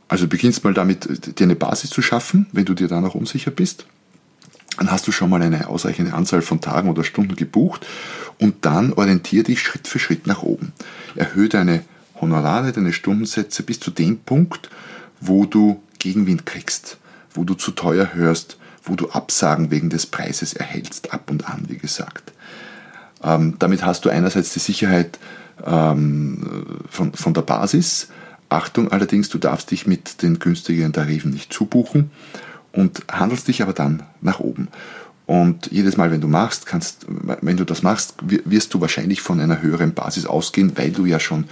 Also 0.08 0.28
beginnst 0.28 0.62
mal 0.62 0.74
damit, 0.74 1.38
dir 1.38 1.44
eine 1.44 1.56
Basis 1.56 1.90
zu 1.90 2.02
schaffen, 2.02 2.46
wenn 2.52 2.64
du 2.64 2.74
dir 2.74 2.88
da 2.88 3.00
noch 3.00 3.14
unsicher 3.14 3.50
bist. 3.50 3.86
Dann 4.76 4.90
hast 4.90 5.06
du 5.06 5.12
schon 5.12 5.30
mal 5.30 5.42
eine 5.42 5.68
ausreichende 5.68 6.14
Anzahl 6.14 6.42
von 6.42 6.60
Tagen 6.60 6.90
oder 6.90 7.04
Stunden 7.04 7.36
gebucht 7.36 7.86
und 8.38 8.64
dann 8.64 8.92
orientiere 8.92 9.44
dich 9.44 9.60
Schritt 9.60 9.88
für 9.88 9.98
Schritt 9.98 10.26
nach 10.26 10.42
oben. 10.42 10.72
Erhöhe 11.14 11.48
deine 11.48 11.84
Honorare, 12.20 12.72
deine 12.72 12.92
Stundensätze 12.92 13.62
bis 13.62 13.80
zu 13.80 13.90
dem 13.90 14.18
Punkt, 14.18 14.70
wo 15.20 15.44
du 15.44 15.82
Gegenwind 15.98 16.46
kriegst, 16.46 16.98
wo 17.34 17.44
du 17.44 17.54
zu 17.54 17.72
teuer 17.72 18.14
hörst, 18.14 18.58
wo 18.84 18.94
du 18.94 19.10
Absagen 19.10 19.70
wegen 19.70 19.90
des 19.90 20.06
Preises 20.06 20.52
erhältst, 20.54 21.12
ab 21.12 21.30
und 21.30 21.48
an, 21.48 21.64
wie 21.68 21.78
gesagt. 21.78 22.32
Ähm, 23.22 23.54
damit 23.58 23.84
hast 23.84 24.04
du 24.04 24.10
einerseits 24.10 24.52
die 24.52 24.58
Sicherheit 24.58 25.18
ähm, 25.64 26.80
von, 26.88 27.12
von 27.12 27.34
der 27.34 27.42
Basis. 27.42 28.08
Achtung 28.48 28.90
allerdings, 28.90 29.28
du 29.28 29.38
darfst 29.38 29.70
dich 29.70 29.86
mit 29.86 30.22
den 30.22 30.38
günstigeren 30.38 30.92
Tarifen 30.92 31.30
nicht 31.30 31.52
zubuchen 31.52 32.10
und 32.72 33.02
handelst 33.10 33.48
dich 33.48 33.62
aber 33.62 33.72
dann 33.72 34.02
nach 34.20 34.40
oben. 34.40 34.68
Und 35.26 35.70
jedes 35.70 35.96
Mal, 35.96 36.10
wenn 36.10 36.20
du 36.20 36.28
machst, 36.28 36.66
kannst, 36.66 37.06
wenn 37.08 37.56
du 37.56 37.64
das 37.64 37.82
machst, 37.82 38.16
wirst 38.22 38.74
du 38.74 38.80
wahrscheinlich 38.80 39.22
von 39.22 39.40
einer 39.40 39.62
höheren 39.62 39.94
Basis 39.94 40.26
ausgehen, 40.26 40.76
weil 40.76 40.90
du 40.90 41.06
ja 41.06 41.20
schon 41.20 41.44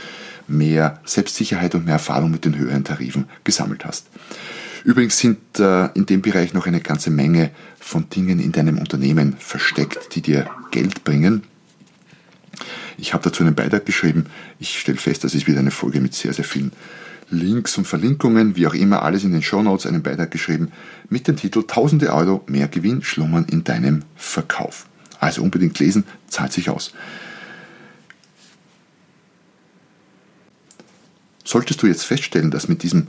mehr 0.49 0.99
Selbstsicherheit 1.05 1.75
und 1.75 1.85
mehr 1.85 1.95
Erfahrung 1.95 2.31
mit 2.31 2.45
den 2.45 2.57
höheren 2.57 2.85
Tarifen 2.85 3.27
gesammelt 3.45 3.85
hast. 3.85 4.07
Übrigens 4.85 5.19
sind 5.19 5.39
äh, 5.59 5.87
in 5.95 6.07
dem 6.07 6.23
Bereich 6.23 6.55
noch 6.55 6.67
eine 6.67 6.81
ganze 6.81 7.11
Menge 7.11 7.51
von 7.79 8.09
Dingen 8.09 8.39
in 8.39 8.53
deinem 8.53 8.79
Unternehmen 8.79 9.37
versteckt, 9.39 10.15
die 10.15 10.23
dir 10.23 10.49
Geld 10.71 11.05
bringen. 11.05 11.43
Ich 12.97 13.15
habe 13.15 13.25
dazu 13.25 13.43
einen 13.43 13.55
Beitrag 13.55 13.87
geschrieben. 13.87 14.27
Ich 14.59 14.79
stelle 14.79 14.99
fest, 14.99 15.25
das 15.25 15.35
ist 15.35 15.47
wieder 15.47 15.61
eine 15.61 15.71
Folge 15.71 16.01
mit 16.01 16.15
sehr, 16.15 16.33
sehr 16.33 16.45
vielen 16.45 16.73
Links 17.31 17.79
und 17.79 17.87
Verlinkungen, 17.87 18.57
wie 18.57 18.67
auch 18.67 18.75
immer, 18.75 19.03
alles 19.03 19.25
in 19.25 19.33
den 19.33 19.43
Show 19.43 19.63
Notes, 19.63 19.87
einen 19.87 20.03
Beitrag 20.03 20.31
geschrieben 20.31 20.73
mit 21.09 21.29
dem 21.29 21.37
Titel 21.37 21.63
Tausende 21.63 22.13
Euro 22.13 22.43
mehr 22.47 22.69
Gewinn 22.69 23.03
schlummern 23.03 23.47
in 23.51 23.65
deinem 23.65 24.03
Verkauf. 24.17 24.87
Also 25.21 25.43
unbedingt 25.43 25.79
lesen, 25.79 26.05
zahlt 26.29 26.53
sich 26.53 26.71
aus. 26.71 26.93
Solltest 31.45 31.83
du 31.83 31.87
jetzt 31.87 32.05
feststellen, 32.05 32.51
dass 32.51 32.69
mit 32.69 32.83
diesem 32.83 33.09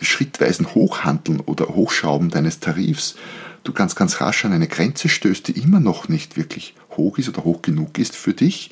schrittweisen 0.00 0.74
Hochhandeln 0.74 1.40
oder 1.40 1.68
Hochschrauben 1.68 2.30
deines 2.30 2.60
Tarifs 2.60 3.16
du 3.64 3.72
ganz, 3.72 3.94
ganz 3.94 4.20
rasch 4.20 4.44
an 4.44 4.52
eine 4.52 4.68
Grenze 4.68 5.08
stößt, 5.08 5.48
die 5.48 5.60
immer 5.60 5.80
noch 5.80 6.08
nicht 6.08 6.36
wirklich 6.36 6.74
hoch 6.96 7.18
ist 7.18 7.28
oder 7.28 7.44
hoch 7.44 7.62
genug 7.62 7.98
ist 7.98 8.16
für 8.16 8.34
dich, 8.34 8.70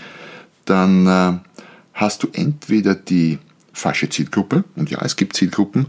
dann 0.65 1.07
äh, 1.07 1.39
hast 1.95 2.23
du 2.23 2.29
entweder 2.33 2.95
die 2.95 3.39
falsche 3.73 4.09
Zielgruppe, 4.09 4.65
und 4.77 4.91
ja, 4.91 5.01
es 5.03 5.17
gibt 5.17 5.37
Zielgruppen, 5.37 5.87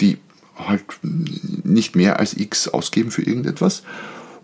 die 0.00 0.18
halt 0.56 0.84
nicht 1.02 1.94
mehr 1.94 2.18
als 2.18 2.34
X 2.34 2.68
ausgeben 2.68 3.10
für 3.10 3.22
irgendetwas, 3.22 3.82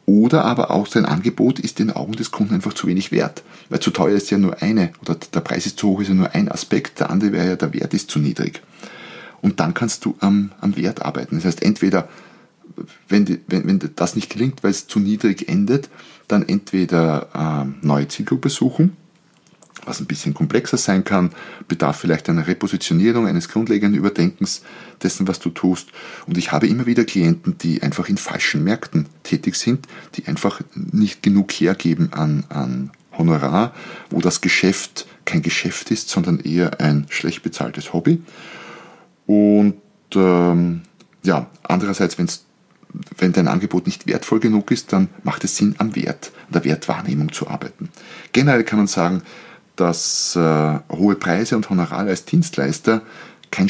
oder 0.07 0.45
aber 0.45 0.71
auch 0.71 0.87
dein 0.87 1.07
Angebot 1.07 1.59
ist 1.59 1.79
den 1.79 1.91
Augen 1.91 2.13
des 2.13 2.31
Kunden 2.31 2.55
einfach 2.55 2.75
zu 2.75 2.87
wenig 2.87 3.11
wert. 3.11 3.43
Weil 3.71 3.81
zu 3.81 3.91
teuer 3.91 4.15
ist 4.15 4.31
ja 4.31 4.37
nur 4.37 4.61
eine, 4.61 4.93
oder 5.01 5.15
der 5.15 5.41
Preis 5.41 5.65
ist 5.65 5.79
zu 5.79 5.89
hoch, 5.89 6.03
ist 6.03 6.09
ja 6.09 6.15
nur 6.15 6.35
ein 6.35 6.51
Aspekt, 6.53 7.01
der 7.01 7.09
andere 7.09 7.33
wäre 7.33 7.49
ja, 7.49 7.57
der 7.57 7.73
Wert 7.73 7.95
ist 7.95 8.11
zu 8.11 8.19
niedrig. 8.19 8.61
Und 9.45 9.61
dann 9.61 9.75
kannst 9.75 10.07
du 10.07 10.17
am, 10.21 10.53
am 10.63 10.75
Wert 10.75 11.03
arbeiten. 11.03 11.37
Das 11.37 11.45
heißt, 11.45 11.63
entweder, 11.63 12.09
wenn, 13.11 13.27
die, 13.27 13.41
wenn, 13.47 13.67
wenn 13.67 13.91
das 13.95 14.17
nicht 14.17 14.31
gelingt, 14.31 14.65
weil 14.65 14.71
es 14.71 14.87
zu 14.87 14.99
niedrig 14.99 15.51
endet, 15.51 15.91
dann 16.29 16.49
entweder 16.49 17.29
äh, 17.35 17.87
neue 17.87 18.09
Zielgruppe 18.09 18.49
suchen, 18.49 18.97
was 19.85 20.01
ein 20.01 20.07
bisschen 20.07 20.33
komplexer 20.33 20.79
sein 20.79 21.05
kann, 21.05 21.31
bedarf 21.69 21.99
vielleicht 21.99 22.31
einer 22.31 22.47
Repositionierung, 22.47 23.27
eines 23.27 23.51
grundlegenden 23.51 23.99
Überdenkens 23.99 24.63
dessen, 25.03 25.29
was 25.29 25.41
du 25.41 25.51
tust. 25.51 25.89
Und 26.27 26.39
ich 26.39 26.51
habe 26.51 26.67
immer 26.67 26.87
wieder 26.87 27.05
Klienten, 27.05 27.59
die 27.59 27.83
einfach 27.83 28.09
in 28.09 28.17
falschen 28.17 28.65
Märkten 28.65 29.09
tätig 29.25 29.57
sind, 29.57 29.87
die 30.15 30.27
einfach 30.27 30.63
nicht 30.75 31.23
genug 31.23 31.53
hergeben 31.53 32.15
an, 32.15 32.45
an 32.49 32.93
Honorar, 33.19 33.75
wo 34.09 34.23
das 34.23 34.41
Geschäft 34.41 35.07
kein 35.27 35.43
Geschäft 35.43 35.91
ist, 35.91 36.09
sondern 36.09 36.41
eher 36.41 36.81
ein 36.81 37.05
schlecht 37.11 37.43
bezahltes 37.43 37.93
Hobby. 37.93 38.23
Und 39.27 39.81
ähm, 40.15 40.83
ja, 41.23 41.47
andererseits, 41.63 42.19
wenn's, 42.19 42.45
wenn 43.19 43.33
dein 43.33 43.49
Angebot 43.49 43.87
nicht 43.87 44.07
wertvoll 44.07 44.41
genug 44.41 44.71
ist, 44.71 44.93
dann 44.93 45.09
macht 45.23 45.45
es 45.45 45.57
Sinn, 45.57 45.75
am 45.79 45.97
Wert, 45.97 46.33
an 46.47 46.53
der 46.53 46.65
Wertwahrnehmung 46.65 47.33
zu 47.33 47.49
arbeiten. 47.49 47.89
Generell 48.33 48.65
kann 48.65 48.79
man 48.79 48.87
sagen, 48.87 49.23
dass 49.77 50.37
äh, 50.37 50.79
hohe 50.91 51.17
Preise 51.17 51.57
und 51.57 51.69
Honorare 51.71 52.11
als 52.11 52.25
Dienstleister 52.25 53.03
kein, 53.51 53.69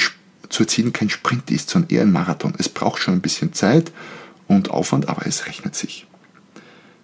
zu 0.49 0.63
erzielen 0.65 0.93
kein 0.93 1.09
Sprint 1.09 1.51
ist, 1.51 1.71
sondern 1.71 1.91
eher 1.91 2.03
ein 2.03 2.13
Marathon. 2.13 2.55
Es 2.59 2.69
braucht 2.69 3.01
schon 3.01 3.15
ein 3.15 3.23
bisschen 3.23 3.55
Zeit 3.55 3.93
und 4.47 4.71
Aufwand, 4.71 5.09
aber 5.09 5.27
es 5.27 5.47
rechnet 5.47 5.75
sich. 5.75 6.07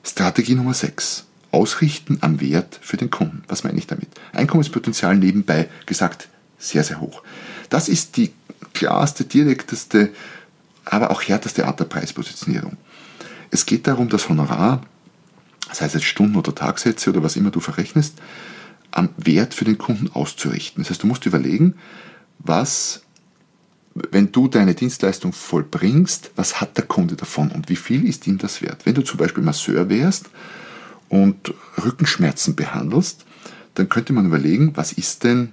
Strategie 0.05 0.55
Nummer 0.55 0.75
6. 0.75 1.27
Ausrichten 1.53 2.19
am 2.21 2.41
Wert 2.41 2.79
für 2.81 2.97
den 2.97 3.11
Kunden. 3.11 3.43
Was 3.49 3.65
meine 3.65 3.79
ich 3.79 3.87
damit? 3.87 4.09
Einkommenspotenzial 4.33 5.17
nebenbei 5.17 5.69
gesagt 5.87 6.29
sehr, 6.59 6.85
sehr 6.85 7.01
hoch. 7.01 7.23
Das 7.71 7.89
ist 7.89 8.17
die 8.17 8.33
klarste, 8.75 9.25
direkteste, 9.25 10.11
aber 10.85 11.11
auch 11.11 11.23
härteste 11.23 11.67
Art 11.67 11.81
der 11.81 11.87
Preispositionierung. 11.87 12.77
Es 13.51 13.65
geht 13.65 13.87
darum, 13.87 14.09
das 14.09 14.29
Honorar, 14.29 14.83
sei 15.73 15.87
es 15.87 15.95
jetzt 15.95 16.05
Stunden 16.05 16.37
oder 16.37 16.55
Tagsätze 16.55 17.11
oder 17.11 17.23
was 17.23 17.37
immer 17.37 17.51
du 17.51 17.61
verrechnest, 17.61 18.19
am 18.91 19.09
Wert 19.17 19.55
für 19.55 19.65
den 19.65 19.79
Kunden 19.79 20.11
auszurichten. 20.13 20.83
Das 20.83 20.91
heißt, 20.91 21.03
du 21.03 21.07
musst 21.07 21.27
überlegen, 21.27 21.75
was, 22.39 23.03
wenn 23.95 24.33
du 24.33 24.49
deine 24.49 24.75
Dienstleistung 24.75 25.33
vollbringst, 25.33 26.33
was 26.37 26.61
hat 26.61 26.77
der 26.77 26.87
Kunde 26.87 27.17
davon 27.17 27.51
und 27.51 27.69
wie 27.69 27.77
viel 27.77 28.05
ist 28.09 28.27
ihm 28.27 28.39
das 28.39 28.63
wert? 28.63 28.87
Wenn 28.87 28.95
du 28.95 29.03
zum 29.03 29.19
Beispiel 29.19 29.45
Masseur 29.45 29.89
wärst 29.89 30.31
und 31.09 31.55
Rückenschmerzen 31.83 32.57
behandelst, 32.57 33.27
dann 33.75 33.89
könnte 33.89 34.13
man 34.13 34.27
überlegen, 34.27 34.77
was 34.77 34.93
ist 34.93 35.23
denn 35.23 35.53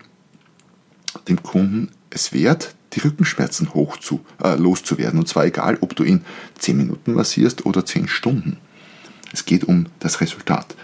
dem 1.27 1.43
Kunden 1.43 1.89
es 2.09 2.33
wert, 2.33 2.75
die 2.93 2.99
Rückenschmerzen 2.99 3.73
hoch 3.73 3.97
zu, 3.97 4.21
äh, 4.43 4.55
loszuwerden. 4.55 5.19
Und 5.19 5.27
zwar 5.27 5.45
egal, 5.45 5.77
ob 5.81 5.95
du 5.95 6.03
ihn 6.03 6.23
10 6.59 6.77
Minuten 6.77 7.13
massierst 7.13 7.65
oder 7.65 7.85
10 7.85 8.07
Stunden. 8.07 8.57
Es 9.33 9.45
geht 9.45 9.65
um 9.65 9.87
das 9.99 10.21
Resultat. 10.21 10.75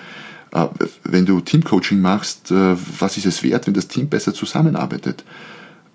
Äh, 0.52 0.68
wenn 1.04 1.26
du 1.26 1.40
Teamcoaching 1.40 2.02
machst, 2.02 2.52
äh, 2.52 2.76
was 3.00 3.18
ist 3.18 3.26
es 3.26 3.44
wert, 3.44 3.68
wenn 3.68 3.74
das 3.74 3.88
Team 3.88 4.10
besser 4.10 4.34
zusammenarbeitet? 4.34 5.24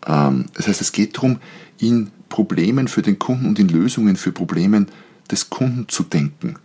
Ähm, 0.06 0.46
das 0.54 0.68
heißt, 0.68 0.80
es 0.80 0.92
geht 0.92 1.16
darum, 1.16 1.38
in 1.78 2.10
Problemen 2.28 2.88
für 2.88 3.02
den 3.02 3.18
Kunden 3.18 3.46
und 3.46 3.58
in 3.58 3.68
Lösungen 3.68 4.16
für 4.16 4.32
Probleme 4.32 4.86
des 5.30 5.50
Kunden 5.50 5.88
zu 5.88 6.02
denken. 6.02 6.56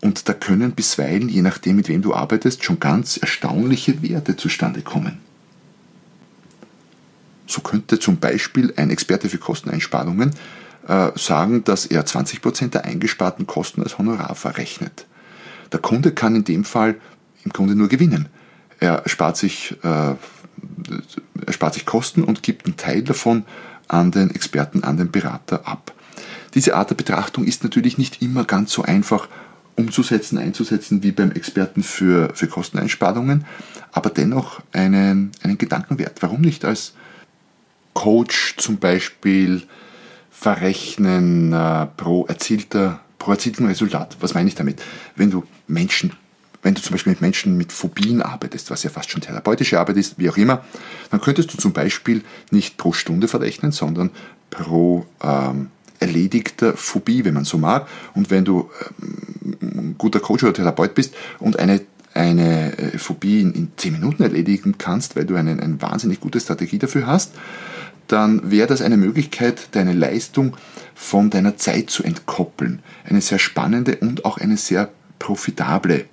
Und 0.00 0.28
da 0.28 0.34
können 0.34 0.72
bisweilen, 0.72 1.28
je 1.28 1.42
nachdem, 1.42 1.76
mit 1.76 1.88
wem 1.88 2.02
du 2.02 2.14
arbeitest, 2.14 2.64
schon 2.64 2.80
ganz 2.80 3.16
erstaunliche 3.16 4.02
Werte 4.02 4.36
zustande 4.36 4.82
kommen. 4.82 5.18
So 7.46 7.60
könnte 7.60 7.98
zum 7.98 8.18
Beispiel 8.18 8.72
ein 8.76 8.90
Experte 8.90 9.28
für 9.28 9.38
Kosteneinsparungen 9.38 10.32
äh, 10.88 11.10
sagen, 11.16 11.64
dass 11.64 11.86
er 11.86 12.04
20% 12.04 12.70
der 12.70 12.84
eingesparten 12.84 13.46
Kosten 13.46 13.82
als 13.82 13.98
Honorar 13.98 14.34
verrechnet. 14.34 15.06
Der 15.72 15.80
Kunde 15.80 16.12
kann 16.12 16.36
in 16.36 16.44
dem 16.44 16.64
Fall 16.64 16.96
im 17.44 17.52
Grunde 17.52 17.74
nur 17.74 17.88
gewinnen. 17.88 18.28
Er 18.80 19.02
spart 19.06 19.36
sich, 19.36 19.76
äh, 19.82 19.86
er 19.86 20.16
spart 21.50 21.74
sich 21.74 21.86
Kosten 21.86 22.22
und 22.22 22.42
gibt 22.42 22.66
einen 22.66 22.76
Teil 22.76 23.02
davon 23.02 23.44
an 23.88 24.10
den 24.10 24.30
Experten, 24.30 24.84
an 24.84 24.96
den 24.96 25.10
Berater 25.10 25.66
ab. 25.66 25.92
Diese 26.54 26.74
Art 26.74 26.90
der 26.90 26.94
Betrachtung 26.94 27.44
ist 27.44 27.62
natürlich 27.64 27.98
nicht 27.98 28.22
immer 28.22 28.44
ganz 28.44 28.72
so 28.72 28.82
einfach 28.82 29.28
umzusetzen, 29.76 30.38
einzusetzen 30.38 31.02
wie 31.02 31.12
beim 31.12 31.30
Experten 31.32 31.82
für, 31.82 32.30
für 32.34 32.46
Kosteneinsparungen, 32.46 33.44
aber 33.92 34.10
dennoch 34.10 34.60
einen, 34.72 35.32
einen 35.42 35.58
Gedankenwert. 35.58 36.22
Warum 36.22 36.40
nicht 36.40 36.64
als 36.64 36.94
Coach 37.96 38.56
zum 38.58 38.76
Beispiel 38.76 39.62
verrechnen 40.30 41.52
äh, 41.54 41.86
pro 41.96 42.26
erzielter 42.26 43.00
pro 43.18 43.32
erzielten 43.32 43.66
Resultat. 43.66 44.18
Was 44.20 44.34
meine 44.34 44.48
ich 44.48 44.54
damit? 44.54 44.82
Wenn 45.16 45.30
du 45.30 45.44
Menschen 45.66 46.12
wenn 46.62 46.74
du 46.74 46.82
zum 46.82 46.92
Beispiel 46.92 47.12
mit 47.12 47.20
Menschen 47.20 47.56
mit 47.56 47.72
Phobien 47.72 48.22
arbeitest, 48.22 48.72
was 48.72 48.82
ja 48.82 48.90
fast 48.90 49.10
schon 49.10 49.20
therapeutische 49.20 49.78
Arbeit 49.78 49.98
ist, 49.98 50.18
wie 50.18 50.28
auch 50.28 50.36
immer, 50.36 50.64
dann 51.10 51.20
könntest 51.20 51.52
du 51.52 51.58
zum 51.58 51.72
Beispiel 51.72 52.24
nicht 52.50 52.76
pro 52.76 52.92
Stunde 52.92 53.28
verrechnen, 53.28 53.70
sondern 53.70 54.10
pro 54.50 55.06
ähm, 55.22 55.70
erledigter 56.00 56.76
Phobie, 56.76 57.24
wenn 57.24 57.34
man 57.34 57.44
so 57.44 57.56
mag. 57.56 57.86
Und 58.14 58.30
wenn 58.30 58.44
du 58.44 58.68
ähm, 59.62 59.94
guter 59.96 60.18
Coach 60.18 60.42
oder 60.42 60.54
Therapeut 60.54 60.94
bist 60.94 61.14
und 61.38 61.58
eine 61.58 61.82
eine 62.14 62.76
äh, 62.78 62.98
Phobie 62.98 63.42
in, 63.42 63.52
in 63.52 63.72
10 63.76 63.92
Minuten 63.92 64.22
erledigen 64.22 64.76
kannst, 64.78 65.16
weil 65.16 65.26
du 65.26 65.36
eine, 65.36 65.62
eine 65.62 65.80
wahnsinnig 65.80 66.20
gute 66.20 66.40
Strategie 66.40 66.78
dafür 66.78 67.06
hast, 67.06 67.34
dann 68.08 68.50
wäre 68.50 68.66
das 68.66 68.82
eine 68.82 68.96
Möglichkeit, 68.96 69.68
deine 69.72 69.92
Leistung 69.92 70.56
von 70.94 71.30
deiner 71.30 71.56
Zeit 71.56 71.90
zu 71.90 72.02
entkoppeln. 72.02 72.82
Eine 73.04 73.20
sehr 73.20 73.38
spannende 73.38 73.96
und 73.96 74.24
auch 74.24 74.38
eine 74.38 74.56
sehr 74.56 74.90
profitable. 75.18 76.06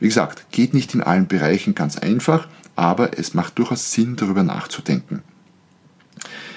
Wie 0.00 0.08
gesagt, 0.08 0.50
geht 0.50 0.74
nicht 0.74 0.94
in 0.94 1.02
allen 1.02 1.26
Bereichen 1.26 1.74
ganz 1.74 1.98
einfach, 1.98 2.48
aber 2.76 3.18
es 3.18 3.34
macht 3.34 3.58
durchaus 3.58 3.92
Sinn, 3.92 4.16
darüber 4.16 4.42
nachzudenken. 4.42 5.22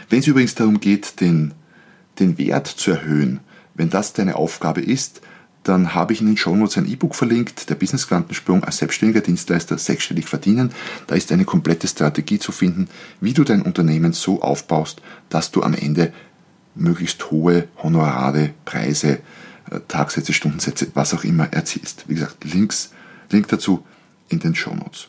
Wenn 0.10 0.20
es 0.20 0.28
übrigens 0.28 0.56
darum 0.56 0.80
geht, 0.80 1.20
den, 1.22 1.54
den 2.20 2.38
Wert 2.38 2.68
zu 2.68 2.92
erhöhen, 2.92 3.40
wenn 3.76 3.90
das 3.90 4.14
deine 4.14 4.36
Aufgabe 4.36 4.82
ist, 4.82 5.22
dann 5.68 5.94
habe 5.94 6.14
ich 6.14 6.22
in 6.22 6.28
den 6.28 6.38
Shownotes 6.38 6.78
ein 6.78 6.88
E-Book 6.88 7.16
verlinkt, 7.16 7.70
der 7.70 7.76
Business 7.76 8.08
Quantensprung 8.08 8.64
als 8.64 8.78
selbstständiger 8.78 9.22
Dienstleister 9.22 9.78
sechsstellig 9.78 10.28
verdienen. 10.28 10.72
Da 11.08 11.16
ist 11.16 11.32
eine 11.32 11.46
komplette 11.46 11.88
Strategie 11.88 12.40
zu 12.40 12.52
finden, 12.52 12.88
wie 13.22 13.34
du 13.34 13.44
dein 13.44 13.62
Unternehmen 13.62 14.14
so 14.14 14.42
aufbaust, 14.42 15.02
dass 15.30 15.52
du 15.52 15.64
am 15.64 15.74
Ende 15.74 16.14
möglichst 16.76 17.32
hohe 17.32 17.68
Honorare, 17.82 18.52
Preise, 18.66 19.20
äh, 19.70 19.80
Tagsätze, 19.88 20.34
Stundensätze, 20.34 20.88
was 20.94 21.14
auch 21.14 21.24
immer 21.24 21.52
erzielst. 21.52 22.06
Wie 22.08 22.14
gesagt, 22.14 22.44
Links 22.44 22.92
Link 23.30 23.48
dazu 23.48 23.86
in 24.30 24.40
den 24.40 24.56
Shownotes. 24.56 25.08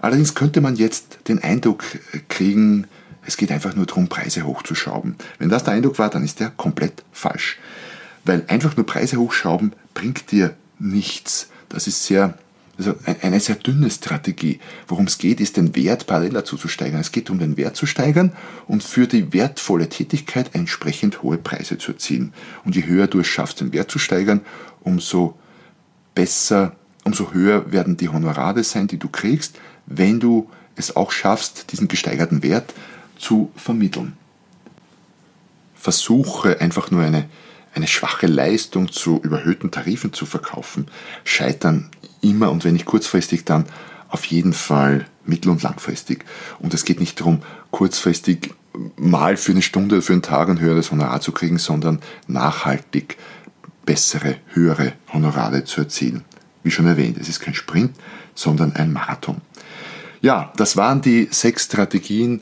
Allerdings 0.00 0.34
könnte 0.34 0.60
man 0.60 0.76
jetzt 0.76 1.18
den 1.28 1.42
Eindruck 1.42 1.84
kriegen, 2.28 2.86
es 3.26 3.36
geht 3.36 3.50
einfach 3.50 3.74
nur 3.74 3.86
darum, 3.86 4.08
Preise 4.08 4.42
hochzuschrauben. 4.42 5.16
Wenn 5.38 5.48
das 5.48 5.64
der 5.64 5.74
Eindruck 5.74 5.98
war, 5.98 6.10
dann 6.10 6.24
ist 6.24 6.40
der 6.40 6.50
komplett 6.50 7.02
falsch. 7.12 7.58
Weil 8.24 8.44
einfach 8.48 8.76
nur 8.76 8.86
Preise 8.86 9.18
hochschrauben 9.18 9.72
bringt 9.92 10.30
dir 10.30 10.54
nichts. 10.78 11.48
Das 11.68 11.86
ist 11.86 12.04
sehr, 12.04 12.38
also 12.78 12.94
eine 13.22 13.40
sehr 13.40 13.56
dünne 13.56 13.90
Strategie. 13.90 14.60
Worum 14.88 15.06
es 15.06 15.18
geht, 15.18 15.40
ist 15.40 15.56
den 15.56 15.76
Wert 15.76 16.06
parallel 16.06 16.32
dazu 16.32 16.56
zu 16.56 16.68
steigern. 16.68 17.00
Es 17.00 17.12
geht 17.12 17.30
um 17.30 17.38
den 17.38 17.56
Wert 17.56 17.76
zu 17.76 17.86
steigern 17.86 18.32
und 18.66 18.82
für 18.82 19.06
die 19.06 19.32
wertvolle 19.32 19.88
Tätigkeit 19.88 20.54
entsprechend 20.54 21.22
hohe 21.22 21.38
Preise 21.38 21.78
zu 21.78 21.92
erzielen. 21.92 22.32
Und 22.64 22.76
je 22.76 22.86
höher 22.86 23.06
du 23.06 23.20
es 23.20 23.26
schaffst, 23.26 23.60
den 23.60 23.72
Wert 23.72 23.90
zu 23.90 23.98
steigern, 23.98 24.40
umso 24.82 25.38
besser 26.14 26.76
umso 27.04 27.32
höher 27.32 27.70
werden 27.70 27.96
die 27.96 28.08
Honorare 28.08 28.64
sein, 28.64 28.86
die 28.86 28.98
du 28.98 29.08
kriegst, 29.08 29.58
wenn 29.86 30.18
du 30.20 30.48
es 30.74 30.96
auch 30.96 31.10
schaffst, 31.10 31.70
diesen 31.70 31.86
gesteigerten 31.86 32.42
Wert 32.42 32.74
zu 33.18 33.52
vermitteln. 33.54 34.14
Versuche 35.76 36.60
einfach 36.60 36.90
nur 36.90 37.02
eine, 37.02 37.28
eine 37.74 37.86
schwache 37.86 38.26
Leistung 38.26 38.90
zu 38.90 39.20
überhöhten 39.22 39.70
Tarifen 39.70 40.12
zu 40.12 40.26
verkaufen, 40.26 40.86
scheitern 41.24 41.90
immer 42.20 42.50
und 42.50 42.64
wenn 42.64 42.74
nicht 42.74 42.86
kurzfristig, 42.86 43.44
dann 43.44 43.66
auf 44.08 44.24
jeden 44.26 44.52
Fall 44.52 45.06
mittel- 45.26 45.50
und 45.50 45.62
langfristig. 45.62 46.24
Und 46.60 46.72
es 46.72 46.84
geht 46.84 47.00
nicht 47.00 47.20
darum, 47.20 47.42
kurzfristig 47.70 48.54
mal 48.96 49.36
für 49.36 49.52
eine 49.52 49.62
Stunde, 49.62 50.02
für 50.02 50.12
einen 50.12 50.22
Tag 50.22 50.48
ein 50.48 50.60
höheres 50.60 50.90
Honorar 50.90 51.20
zu 51.20 51.32
kriegen, 51.32 51.58
sondern 51.58 52.00
nachhaltig 52.26 53.16
bessere, 53.84 54.36
höhere 54.52 54.92
Honorare 55.12 55.64
zu 55.64 55.82
erzielen. 55.82 56.24
Wie 56.62 56.70
schon 56.70 56.86
erwähnt, 56.86 57.18
es 57.18 57.28
ist 57.28 57.40
kein 57.40 57.54
Sprint, 57.54 57.92
sondern 58.34 58.74
ein 58.74 58.92
Marathon. 58.92 59.40
Ja, 60.22 60.52
das 60.56 60.76
waren 60.76 61.02
die 61.02 61.28
sechs 61.30 61.64
Strategien, 61.64 62.40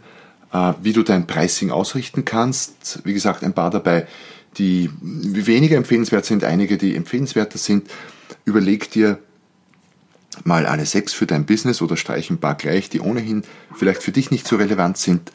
äh, 0.53 0.73
wie 0.83 0.93
du 0.93 1.03
dein 1.03 1.27
Pricing 1.27 1.71
ausrichten 1.71 2.25
kannst. 2.25 3.01
Wie 3.05 3.13
gesagt, 3.13 3.43
ein 3.43 3.55
paar 3.55 3.71
dabei, 3.71 4.07
die 4.59 4.91
weniger 5.01 5.77
empfehlenswert 5.77 6.25
sind, 6.25 6.45
einige, 6.45 6.79
die 6.79 6.95
empfehlenswerter 6.95 7.59
sind. 7.59 7.91
Überleg 8.45 8.91
dir 8.91 9.19
mal 10.45 10.67
alle 10.67 10.87
sechs 10.87 11.13
für 11.13 11.27
dein 11.27 11.47
Business 11.47 11.83
oder 11.83 11.97
streich 11.97 12.31
ein 12.31 12.39
paar 12.39 12.55
gleich, 12.55 12.89
die 12.89 13.01
ohnehin 13.01 13.43
vielleicht 13.75 14.03
für 14.03 14.13
dich 14.13 14.31
nicht 14.31 14.47
so 14.47 14.57
relevant 14.57 14.97
sind 14.97 15.31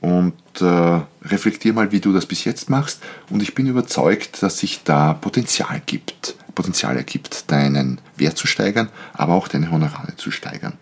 und 0.00 0.34
äh, 0.60 1.00
reflektier 1.24 1.72
mal, 1.72 1.92
wie 1.92 2.00
du 2.00 2.12
das 2.12 2.26
bis 2.26 2.44
jetzt 2.44 2.68
machst. 2.68 3.00
Und 3.30 3.40
ich 3.40 3.54
bin 3.54 3.66
überzeugt, 3.66 4.42
dass 4.42 4.58
sich 4.58 4.82
da 4.82 5.14
Potenzial 5.14 5.80
gibt, 5.86 6.34
Potenzial 6.54 6.96
ergibt, 6.96 7.50
deinen 7.50 8.00
Wert 8.16 8.36
zu 8.36 8.46
steigern, 8.46 8.90
aber 9.12 9.34
auch 9.34 9.48
deine 9.48 9.70
Honorare 9.70 10.16
zu 10.16 10.30
steigern. 10.30 10.74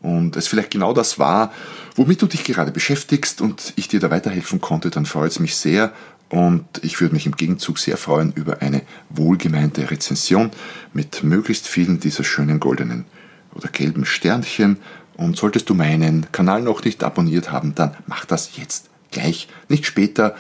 und 0.01 0.35
es 0.35 0.49
vielleicht 0.49 0.71
genau 0.71 0.91
das 0.91 1.17
war, 1.17 1.53
womit 1.95 2.21
du 2.21 2.27
dich 2.27 2.43
gerade 2.43 2.73
beschäftigst 2.73 3.39
und 3.39 3.71
ich 3.77 3.87
dir 3.87 4.01
da 4.01 4.11
weiterhelfen 4.11 4.59
konnte, 4.59 4.89
dann 4.89 5.05
freut 5.05 5.31
es 5.31 5.39
mich 5.39 5.55
sehr 5.55 5.93
und 6.27 6.65
ich 6.81 6.99
würde 6.99 7.13
mich 7.13 7.25
im 7.25 7.37
Gegenzug 7.37 7.79
sehr 7.79 7.95
freuen 7.95 8.33
über 8.33 8.61
eine 8.61 8.81
wohlgemeinte 9.09 9.89
Rezension 9.89 10.51
mit 10.91 11.23
möglichst 11.23 11.65
vielen 11.65 12.01
dieser 12.01 12.25
schönen 12.25 12.59
goldenen 12.59 13.05
oder 13.53 13.69
gelben 13.69 14.03
Sternchen 14.03 14.79
und 15.17 15.37
solltest 15.37 15.69
du 15.69 15.73
meinen 15.73 16.27
Kanal 16.31 16.61
noch 16.61 16.83
nicht 16.83 17.03
abonniert 17.03 17.51
haben, 17.51 17.75
dann 17.75 17.95
mach 18.07 18.25
das 18.25 18.57
jetzt 18.57 18.89
gleich, 19.11 19.47
nicht 19.69 19.85
später, 19.85 20.35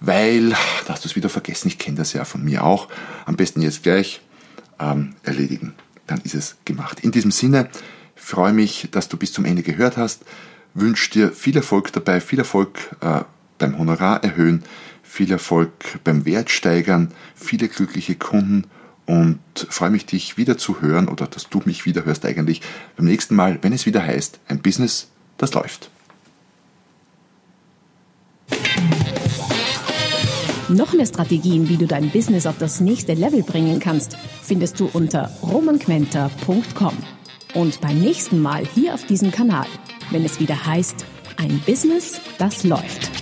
weil, 0.00 0.50
da 0.50 0.94
hast 0.94 1.04
du 1.04 1.08
es 1.08 1.16
wieder 1.16 1.28
vergessen, 1.28 1.68
ich 1.68 1.78
kenne 1.78 1.98
das 1.98 2.12
ja 2.12 2.24
von 2.24 2.44
mir 2.44 2.64
auch, 2.64 2.88
am 3.26 3.36
besten 3.36 3.62
jetzt 3.62 3.82
gleich 3.82 4.20
ähm, 4.78 5.14
erledigen. 5.22 5.74
Dann 6.06 6.20
ist 6.22 6.34
es 6.34 6.56
gemacht. 6.64 7.00
In 7.00 7.12
diesem 7.12 7.30
Sinne, 7.30 7.68
freue 8.14 8.52
mich, 8.52 8.88
dass 8.90 9.08
du 9.08 9.16
bis 9.16 9.32
zum 9.32 9.44
Ende 9.44 9.62
gehört 9.62 9.96
hast, 9.96 10.24
wünsche 10.74 11.10
dir 11.10 11.32
viel 11.32 11.56
Erfolg 11.56 11.92
dabei, 11.92 12.20
viel 12.20 12.38
Erfolg 12.38 12.78
äh, 13.00 13.20
beim 13.58 13.78
Honorar 13.78 14.22
erhöhen, 14.24 14.62
viel 15.02 15.30
Erfolg 15.32 15.72
beim 16.04 16.24
Wert 16.24 16.50
steigern, 16.50 17.12
viele 17.34 17.68
glückliche 17.68 18.14
Kunden 18.14 18.64
und 19.10 19.40
freue 19.54 19.90
mich, 19.90 20.06
dich 20.06 20.36
wieder 20.36 20.56
zu 20.56 20.80
hören 20.80 21.08
oder 21.08 21.26
dass 21.26 21.48
du 21.48 21.60
mich 21.64 21.84
wieder 21.84 22.04
hörst 22.04 22.24
eigentlich 22.24 22.62
beim 22.96 23.06
nächsten 23.06 23.34
Mal, 23.34 23.58
wenn 23.60 23.72
es 23.72 23.84
wieder 23.84 24.06
heißt, 24.06 24.38
ein 24.46 24.60
Business, 24.60 25.08
das 25.36 25.52
läuft. 25.52 25.90
Noch 30.68 30.92
mehr 30.92 31.06
Strategien, 31.06 31.68
wie 31.68 31.76
du 31.76 31.88
dein 31.88 32.10
Business 32.10 32.46
auf 32.46 32.58
das 32.58 32.80
nächste 32.80 33.14
Level 33.14 33.42
bringen 33.42 33.80
kannst, 33.80 34.16
findest 34.42 34.78
du 34.78 34.88
unter 34.92 35.28
romanquenter.com. 35.42 36.96
Und 37.54 37.80
beim 37.80 37.98
nächsten 38.00 38.40
Mal 38.40 38.64
hier 38.64 38.94
auf 38.94 39.04
diesem 39.06 39.32
Kanal, 39.32 39.66
wenn 40.12 40.24
es 40.24 40.38
wieder 40.38 40.66
heißt, 40.66 41.04
ein 41.36 41.60
Business, 41.66 42.20
das 42.38 42.62
läuft. 42.62 43.19